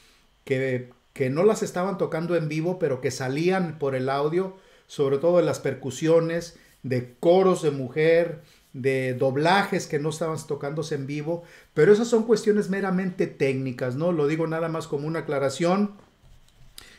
que, 0.45 0.91
que 1.13 1.31
no 1.31 1.45
las 1.45 1.63
estaban 1.63 1.99
tocando 1.99 2.37
en 2.37 2.49
vivo, 2.49 2.79
pero 2.79 3.01
que 3.01 3.11
salían 3.11 3.79
por 3.79 3.95
el 3.95 4.09
audio, 4.09 4.57
sobre 4.87 5.19
todo 5.19 5.39
de 5.39 5.45
las 5.45 5.61
percusiones, 5.61 6.57
de 6.83 7.15
coros 7.19 7.63
de 7.63 7.71
mujer, 7.71 8.43
de 8.75 9.15
doblajes 9.15 9.87
que 9.87 9.99
no 9.99 10.11
estaban 10.11 10.37
tocándose 10.47 10.97
en 10.97 11.07
vivo, 11.07 11.45
pero 11.73 11.93
esas 11.93 12.09
son 12.09 12.25
cuestiones 12.25 12.69
meramente 12.69 13.27
técnicas, 13.27 13.95
¿no? 13.95 14.13
Lo 14.13 14.27
digo 14.27 14.47
nada 14.47 14.69
más 14.69 14.87
como 14.87 15.07
una 15.07 15.21
aclaración 15.21 15.93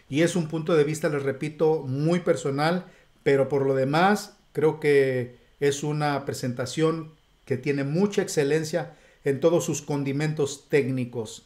y 0.10 0.22
es 0.22 0.36
un 0.36 0.48
punto 0.48 0.76
de 0.76 0.84
vista, 0.84 1.10
les 1.10 1.22
repito, 1.22 1.84
muy 1.84 2.22
personal, 2.22 2.86
pero 3.24 3.50
por 3.50 3.66
lo 3.66 3.76
demás 3.76 4.38
creo 4.54 4.80
que 4.80 5.38
es 5.60 5.84
una 5.84 6.26
presentación 6.26 7.12
que 7.46 7.58
tiene 7.58 7.84
mucha 7.84 8.22
excelencia 8.22 8.96
en 9.24 9.40
todos 9.40 9.66
sus 9.66 9.82
condimentos 9.82 10.70
técnicos. 10.70 11.46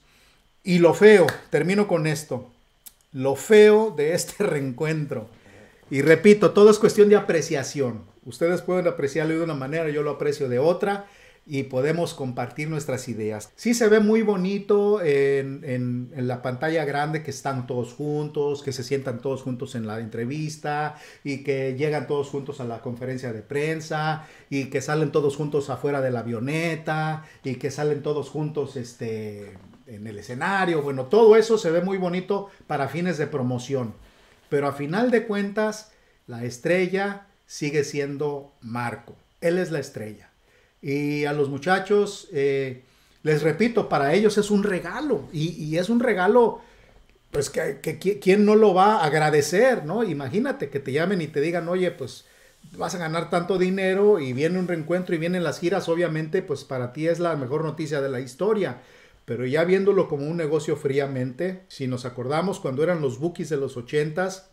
Y 0.64 0.80
lo 0.80 0.94
feo, 0.94 1.26
termino 1.50 1.88
con 1.88 2.06
esto, 2.06 2.52
lo 3.12 3.36
feo 3.36 3.92
de 3.98 4.14
este 4.14 4.44
reencuentro. 4.46 5.28
Y 5.90 6.02
repito, 6.02 6.52
todo 6.52 6.70
es 6.70 6.78
cuestión 6.78 7.10
de 7.10 7.16
apreciación. 7.16 8.04
Ustedes 8.26 8.62
pueden 8.62 8.88
apreciarlo 8.88 9.36
de 9.36 9.44
una 9.44 9.56
manera, 9.56 9.90
yo 9.90 10.04
lo 10.04 10.12
aprecio 10.12 10.50
de 10.50 10.60
otra. 10.60 11.08
y 11.52 11.64
podemos 11.64 12.14
compartir 12.14 12.70
nuestras 12.70 13.08
ideas. 13.08 13.52
Sí 13.56 13.74
se 13.74 13.88
ve 13.88 14.00
muy 14.00 14.22
bonito 14.22 15.02
en, 15.02 16.12
la 16.16 16.44
pantalla 16.44 16.86
grande 16.86 17.24
que 17.24 17.32
están 17.32 17.66
todos 17.66 17.94
juntos, 17.94 18.62
que 18.62 18.72
se 18.72 18.84
sientan 18.84 19.20
todos 19.20 19.42
juntos 19.42 19.74
en 19.74 19.88
la 19.88 20.00
entrevista 20.00 20.98
y 21.24 21.44
que 21.44 21.76
llegan 21.76 22.06
todos 22.06 22.30
juntos 22.30 22.60
a 22.60 22.66
la 22.66 22.82
conferencia 22.82 23.34
de 23.34 23.42
prensa 23.42 24.28
y 24.52 24.66
que 24.66 24.80
salen 24.80 25.12
todos 25.12 25.36
juntos 25.36 25.72
afuera 25.72 26.02
de 26.02 26.12
la 26.12 26.20
avioneta 26.20 27.26
y 27.44 27.56
que 27.56 27.72
salen 27.72 28.04
todos 28.04 28.30
juntos 28.30 28.76
este, 28.76 29.58
en 29.88 30.06
el 30.06 30.20
escenario. 30.20 30.84
Bueno, 30.84 31.06
todo 31.06 31.36
eso 31.36 31.58
se 31.58 31.72
ve 31.72 31.82
muy 31.82 31.98
bonito 31.98 32.50
para 32.68 32.90
fines 32.90 33.18
de 33.18 33.26
promoción. 33.26 33.96
Pero 34.50 34.68
a 34.68 34.74
final 34.74 35.10
de 35.10 35.26
cuentas, 35.26 35.92
la 36.28 36.44
estrella 36.44 37.29
sigue 37.50 37.84
siendo 37.84 38.54
Marco. 38.62 39.16
Él 39.42 39.58
es 39.58 39.72
la 39.72 39.80
estrella. 39.80 40.30
Y 40.84 41.26
a 41.26 41.34
los 41.34 41.50
muchachos, 41.50 42.30
eh, 42.32 42.84
les 43.24 43.42
repito, 43.42 43.90
para 43.90 44.14
ellos 44.14 44.38
es 44.38 44.52
un 44.52 44.62
regalo. 44.62 45.28
Y, 45.34 45.76
es 45.76 45.90
un 45.90 46.00
regalo, 46.00 46.62
pues 47.32 47.50
que, 47.50 47.80
quién 48.22 48.46
no 48.46 48.56
lo 48.56 48.76
va 48.76 48.98
a 48.98 49.06
agradecer, 49.06 49.84
¿no? 49.84 50.04
Imagínate 50.04 50.70
que 50.70 50.80
te 50.80 50.92
llamen 50.92 51.24
y 51.24 51.28
te 51.28 51.42
digan, 51.42 51.68
oye, 51.68 51.90
pues 51.90 52.26
vas 52.78 52.94
a 52.94 53.00
ganar 53.00 53.32
tanto 53.32 53.58
dinero 53.58 54.20
y 54.20 54.32
viene 54.34 54.60
un 54.60 54.68
reencuentro 54.68 55.16
y 55.16 55.18
vienen 55.18 55.44
las 55.44 55.60
giras, 55.60 55.90
obviamente, 55.90 56.44
pues 56.44 56.64
para 56.64 56.94
ti 56.94 57.08
es 57.08 57.18
la 57.20 57.36
mejor 57.36 57.64
noticia 57.64 58.00
de 58.00 58.10
la 58.10 58.20
historia. 58.20 58.84
Pero 59.26 59.48
ya 59.48 59.64
viéndolo 59.64 60.08
como 60.08 60.28
un 60.28 60.38
negocio 60.38 60.76
fríamente, 60.76 61.64
si 61.68 61.88
nos 61.88 62.06
acordamos 62.06 62.60
cuando 62.60 62.84
eran 62.84 63.02
los 63.02 63.18
bookies 63.18 63.50
de 63.50 63.58
los 63.58 63.76
ochentas, 63.76 64.52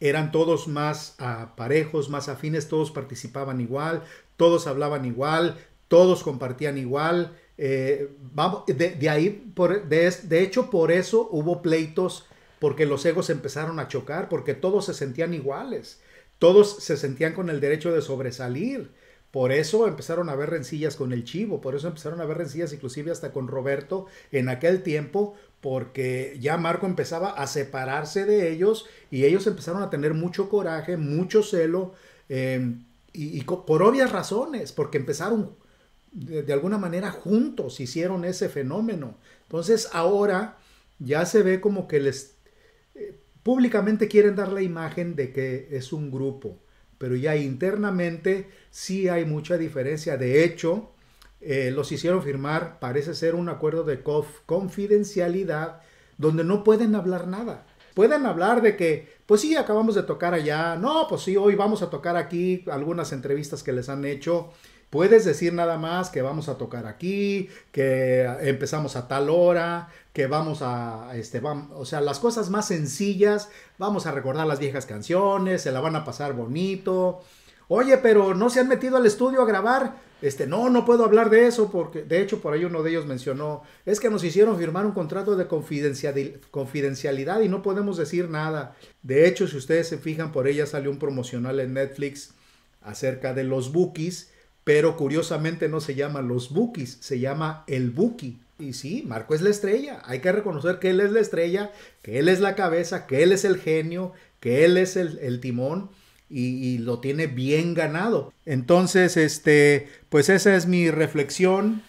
eran 0.00 0.32
todos 0.32 0.68
más 0.68 1.14
ah, 1.18 1.54
parejos, 1.56 2.08
más 2.08 2.28
afines, 2.28 2.68
todos 2.68 2.90
participaban 2.90 3.60
igual, 3.60 4.02
todos 4.36 4.66
hablaban 4.66 5.04
igual, 5.04 5.56
todos 5.88 6.22
compartían 6.22 6.78
igual. 6.78 7.36
Eh, 7.58 8.10
vamos, 8.34 8.64
de, 8.66 9.08
ahí, 9.08 9.30
por, 9.54 9.88
de, 9.88 10.10
de 10.10 10.42
hecho, 10.42 10.70
por 10.70 10.92
eso 10.92 11.28
hubo 11.30 11.62
pleitos, 11.62 12.26
porque 12.58 12.86
los 12.86 13.04
egos 13.06 13.30
empezaron 13.30 13.78
a 13.80 13.88
chocar, 13.88 14.28
porque 14.28 14.54
todos 14.54 14.86
se 14.86 14.94
sentían 14.94 15.34
iguales, 15.34 16.00
todos 16.38 16.82
se 16.82 16.96
sentían 16.96 17.32
con 17.32 17.48
el 17.48 17.60
derecho 17.60 17.92
de 17.92 18.02
sobresalir. 18.02 18.90
Por 19.30 19.52
eso 19.52 19.86
empezaron 19.86 20.30
a 20.30 20.32
haber 20.32 20.48
rencillas 20.48 20.96
con 20.96 21.12
el 21.12 21.24
Chivo, 21.24 21.60
por 21.60 21.74
eso 21.74 21.88
empezaron 21.88 22.20
a 22.20 22.22
haber 22.22 22.38
rencillas 22.38 22.72
inclusive 22.72 23.10
hasta 23.10 23.32
con 23.32 23.48
Roberto 23.48 24.06
en 24.32 24.48
aquel 24.48 24.82
tiempo, 24.82 25.34
porque 25.60 26.36
ya 26.40 26.56
Marco 26.56 26.86
empezaba 26.86 27.30
a 27.30 27.46
separarse 27.46 28.24
de 28.24 28.50
ellos 28.50 28.86
y 29.10 29.24
ellos 29.24 29.46
empezaron 29.46 29.82
a 29.82 29.90
tener 29.90 30.14
mucho 30.14 30.48
coraje, 30.48 30.96
mucho 30.96 31.42
celo, 31.42 31.94
em, 32.28 32.84
y, 33.12 33.42
por 33.44 33.82
obvias 33.82 34.12
razones, 34.12 34.72
porque 34.72 34.98
empezaron 34.98 35.56
de, 36.12 36.52
alguna 36.52 36.78
manera 36.78 37.10
juntos, 37.10 37.80
hicieron 37.80 38.24
ese 38.24 38.48
fenómeno. 38.48 39.16
Entonces 39.42 39.88
ahora 39.92 40.58
ya 40.98 41.26
se 41.26 41.42
ve 41.42 41.60
como 41.60 41.88
que 41.88 42.00
les 42.00 42.36
eh, 42.94 43.18
públicamente 43.42 44.08
quieren 44.08 44.36
dar 44.36 44.52
la 44.52 44.62
imagen 44.62 45.14
de 45.16 45.32
que 45.32 45.68
es 45.70 45.92
un 45.92 46.10
grupo, 46.10 46.58
pero 46.98 47.16
ya 47.16 47.36
internamente 47.36 48.48
sí 48.70 49.08
hay 49.08 49.24
mucha 49.24 49.58
diferencia. 49.58 50.16
De 50.16 50.44
hecho, 50.44 50.92
eh, 51.40 51.70
los 51.70 51.92
hicieron 51.92 52.22
firmar, 52.22 52.78
parece 52.78 53.14
ser 53.14 53.34
un 53.34 53.48
acuerdo 53.48 53.84
de 53.84 54.02
confidencialidad 54.46 55.80
donde 56.18 56.44
no 56.44 56.64
pueden 56.64 56.94
hablar 56.94 57.26
nada. 57.26 57.66
Pueden 57.94 58.26
hablar 58.26 58.60
de 58.60 58.76
que, 58.76 59.16
pues 59.24 59.40
sí, 59.40 59.56
acabamos 59.56 59.94
de 59.94 60.02
tocar 60.02 60.34
allá, 60.34 60.76
no, 60.76 61.06
pues 61.08 61.22
sí, 61.22 61.36
hoy 61.36 61.54
vamos 61.54 61.82
a 61.82 61.88
tocar 61.88 62.16
aquí 62.16 62.64
algunas 62.70 63.12
entrevistas 63.12 63.62
que 63.62 63.72
les 63.72 63.88
han 63.88 64.04
hecho. 64.04 64.50
Puedes 64.90 65.24
decir 65.24 65.52
nada 65.52 65.78
más 65.78 66.10
que 66.10 66.22
vamos 66.22 66.48
a 66.48 66.58
tocar 66.58 66.86
aquí, 66.86 67.48
que 67.72 68.24
empezamos 68.40 68.96
a 68.96 69.08
tal 69.08 69.30
hora, 69.30 69.88
que 70.12 70.26
vamos 70.26 70.60
a, 70.62 71.10
este, 71.14 71.40
vamos, 71.40 71.68
o 71.74 71.84
sea, 71.84 72.00
las 72.00 72.18
cosas 72.18 72.50
más 72.50 72.68
sencillas, 72.68 73.50
vamos 73.78 74.06
a 74.06 74.12
recordar 74.12 74.46
las 74.46 74.58
viejas 74.58 74.86
canciones, 74.86 75.62
se 75.62 75.72
la 75.72 75.80
van 75.80 75.96
a 75.96 76.04
pasar 76.04 76.34
bonito. 76.34 77.20
Oye, 77.68 77.98
pero 77.98 78.34
no 78.34 78.48
se 78.48 78.60
han 78.60 78.68
metido 78.68 78.96
al 78.96 79.06
estudio 79.06 79.42
a 79.42 79.46
grabar. 79.46 80.05
Este, 80.22 80.46
no, 80.46 80.70
no 80.70 80.86
puedo 80.86 81.04
hablar 81.04 81.28
de 81.28 81.46
eso 81.46 81.70
porque, 81.70 82.02
de 82.02 82.22
hecho, 82.22 82.40
por 82.40 82.54
ahí 82.54 82.64
uno 82.64 82.82
de 82.82 82.90
ellos 82.90 83.06
mencionó, 83.06 83.62
es 83.84 84.00
que 84.00 84.08
nos 84.08 84.24
hicieron 84.24 84.58
firmar 84.58 84.86
un 84.86 84.92
contrato 84.92 85.36
de 85.36 85.46
confidencialidad 85.46 87.40
y 87.40 87.48
no 87.48 87.62
podemos 87.62 87.98
decir 87.98 88.30
nada. 88.30 88.76
De 89.02 89.28
hecho, 89.28 89.46
si 89.46 89.56
ustedes 89.56 89.88
se 89.88 89.98
fijan, 89.98 90.32
por 90.32 90.48
ella 90.48 90.64
salió 90.66 90.90
un 90.90 90.98
promocional 90.98 91.60
en 91.60 91.74
Netflix 91.74 92.30
acerca 92.82 93.34
de 93.34 93.44
los 93.44 93.72
bookies, 93.72 94.30
pero 94.64 94.96
curiosamente 94.96 95.68
no 95.68 95.80
se 95.80 95.94
llama 95.94 96.22
los 96.22 96.50
bookies, 96.52 96.96
se 97.00 97.20
llama 97.20 97.64
el 97.66 97.90
bookie. 97.90 98.38
Y 98.58 98.72
sí, 98.72 99.04
Marco 99.06 99.34
es 99.34 99.42
la 99.42 99.50
estrella. 99.50 100.00
Hay 100.06 100.20
que 100.20 100.32
reconocer 100.32 100.78
que 100.78 100.90
él 100.90 101.00
es 101.00 101.12
la 101.12 101.20
estrella, 101.20 101.72
que 102.00 102.18
él 102.18 102.30
es 102.30 102.40
la 102.40 102.54
cabeza, 102.54 103.06
que 103.06 103.22
él 103.22 103.32
es 103.32 103.44
el 103.44 103.58
genio, 103.58 104.12
que 104.40 104.64
él 104.64 104.78
es 104.78 104.96
el, 104.96 105.18
el 105.18 105.40
timón 105.40 105.90
y, 106.28 106.78
lo 106.78 106.98
tiene 106.98 107.26
bien 107.26 107.74
ganado. 107.74 108.32
Entonces, 108.44 109.16
este, 109.16 109.88
pues 110.08 110.28
esa 110.28 110.56
es 110.56 110.66
mi 110.66 110.90
reflexión. 110.90 111.82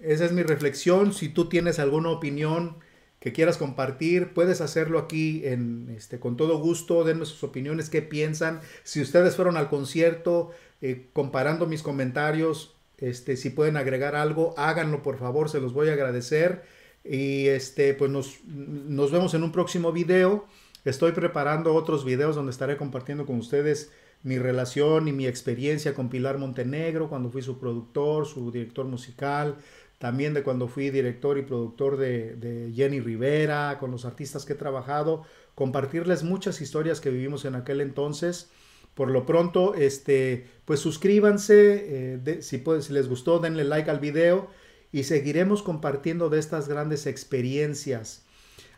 Esa 0.00 0.24
es 0.24 0.32
mi 0.32 0.42
reflexión. 0.42 1.12
Si 1.12 1.28
tú 1.28 1.48
tienes 1.48 1.78
alguna 1.78 2.10
opinión 2.10 2.76
que 3.20 3.32
quieras 3.32 3.56
compartir, 3.56 4.34
puedes 4.34 4.60
hacerlo 4.60 4.98
aquí 4.98 5.42
en, 5.44 5.94
este, 5.96 6.18
con 6.18 6.36
todo 6.36 6.58
gusto. 6.58 7.04
Denme 7.04 7.24
sus 7.24 7.42
opiniones, 7.44 7.88
qué 7.88 8.02
piensan. 8.02 8.60
Si 8.82 9.00
ustedes 9.00 9.36
fueron 9.36 9.56
al 9.56 9.68
concierto, 9.68 10.50
eh, 10.80 11.06
comparando 11.12 11.66
mis 11.66 11.82
comentarios, 11.82 12.74
este, 12.98 13.36
si 13.36 13.50
pueden 13.50 13.76
agregar 13.76 14.14
algo, 14.14 14.54
háganlo 14.58 15.02
por 15.02 15.18
favor, 15.18 15.48
se 15.48 15.60
los 15.60 15.72
voy 15.72 15.88
a 15.88 15.94
agradecer. 15.94 16.64
Y 17.04 17.46
este, 17.46 17.94
pues 17.94 18.10
nos, 18.10 18.44
nos 18.44 19.10
vemos 19.10 19.34
en 19.34 19.42
un 19.42 19.52
próximo 19.52 19.92
video. 19.92 20.46
Estoy 20.84 21.12
preparando 21.12 21.74
otros 21.74 22.04
videos 22.04 22.34
donde 22.34 22.50
estaré 22.50 22.76
compartiendo 22.76 23.24
con 23.24 23.36
ustedes 23.38 23.92
mi 24.24 24.38
relación 24.38 25.06
y 25.06 25.12
mi 25.12 25.26
experiencia 25.26 25.94
con 25.94 26.08
Pilar 26.08 26.38
Montenegro 26.38 27.08
cuando 27.08 27.30
fui 27.30 27.42
su 27.42 27.58
productor, 27.58 28.26
su 28.26 28.50
director 28.50 28.86
musical, 28.86 29.56
también 29.98 30.34
de 30.34 30.42
cuando 30.42 30.66
fui 30.66 30.90
director 30.90 31.38
y 31.38 31.42
productor 31.42 31.96
de, 31.96 32.72
Jenny 32.74 32.98
Rivera, 32.98 33.78
con 33.78 33.92
los 33.92 34.04
artistas 34.04 34.44
que 34.44 34.54
he 34.54 34.56
trabajado, 34.56 35.22
compartirles 35.54 36.24
muchas 36.24 36.60
historias 36.60 37.00
que 37.00 37.10
vivimos 37.10 37.44
en 37.44 37.54
aquel 37.54 37.80
entonces. 37.80 38.50
Por 38.94 39.10
lo 39.10 39.24
pronto, 39.24 39.74
este, 39.74 40.46
pues 40.64 40.80
suscríbanse, 40.80 42.16
eh, 42.24 42.42
si, 42.42 42.62
si 42.80 42.92
les 42.92 43.08
gustó, 43.08 43.38
denle 43.38 43.64
like 43.64 43.90
al 43.90 44.00
video 44.00 44.50
y 44.90 45.04
seguiremos 45.04 45.62
compartiendo 45.62 46.28
de 46.28 46.40
estas 46.40 46.68
grandes 46.68 47.06
experiencias 47.06 48.26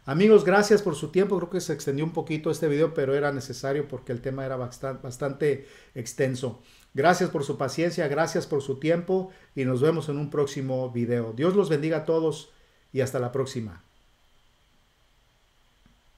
Amigos, 0.07 0.45
gracias 0.45 0.83
por 0.83 0.97
su 0.97 1.09
tiempo. 1.09 1.39
Creo 1.39 1.49
que 1.49 1.61
se 1.61 1.73
extendió 1.73 2.05
un 2.05 2.13
poquito 2.13 2.51
este 2.51 2.69
video, 2.69 2.93
pero 2.93 3.15
era 3.15 3.33
necesario 3.33 3.89
porque 3.89 4.13
el 4.13 4.21
tema 4.21 4.45
era 4.45 4.57
bastante, 4.57 5.67
extenso. 5.95 6.61
Gracias 6.93 7.31
por 7.31 7.43
su 7.43 7.57
paciencia, 7.57 8.07
gracias 8.07 8.47
por 8.47 8.61
su 8.61 8.79
tiempo 8.79 9.31
y 9.55 9.65
nos 9.65 9.81
vemos 9.81 10.11
en 10.11 10.19
un 10.19 10.29
próximo 10.29 10.91
video. 10.91 11.33
Dios 11.33 11.57
los 11.57 11.71
bendiga 11.71 11.99
a 11.99 12.05
todos 12.05 12.53
y 12.93 13.01
hasta 13.01 13.19
la 13.19 13.33
próxima. 13.33 13.83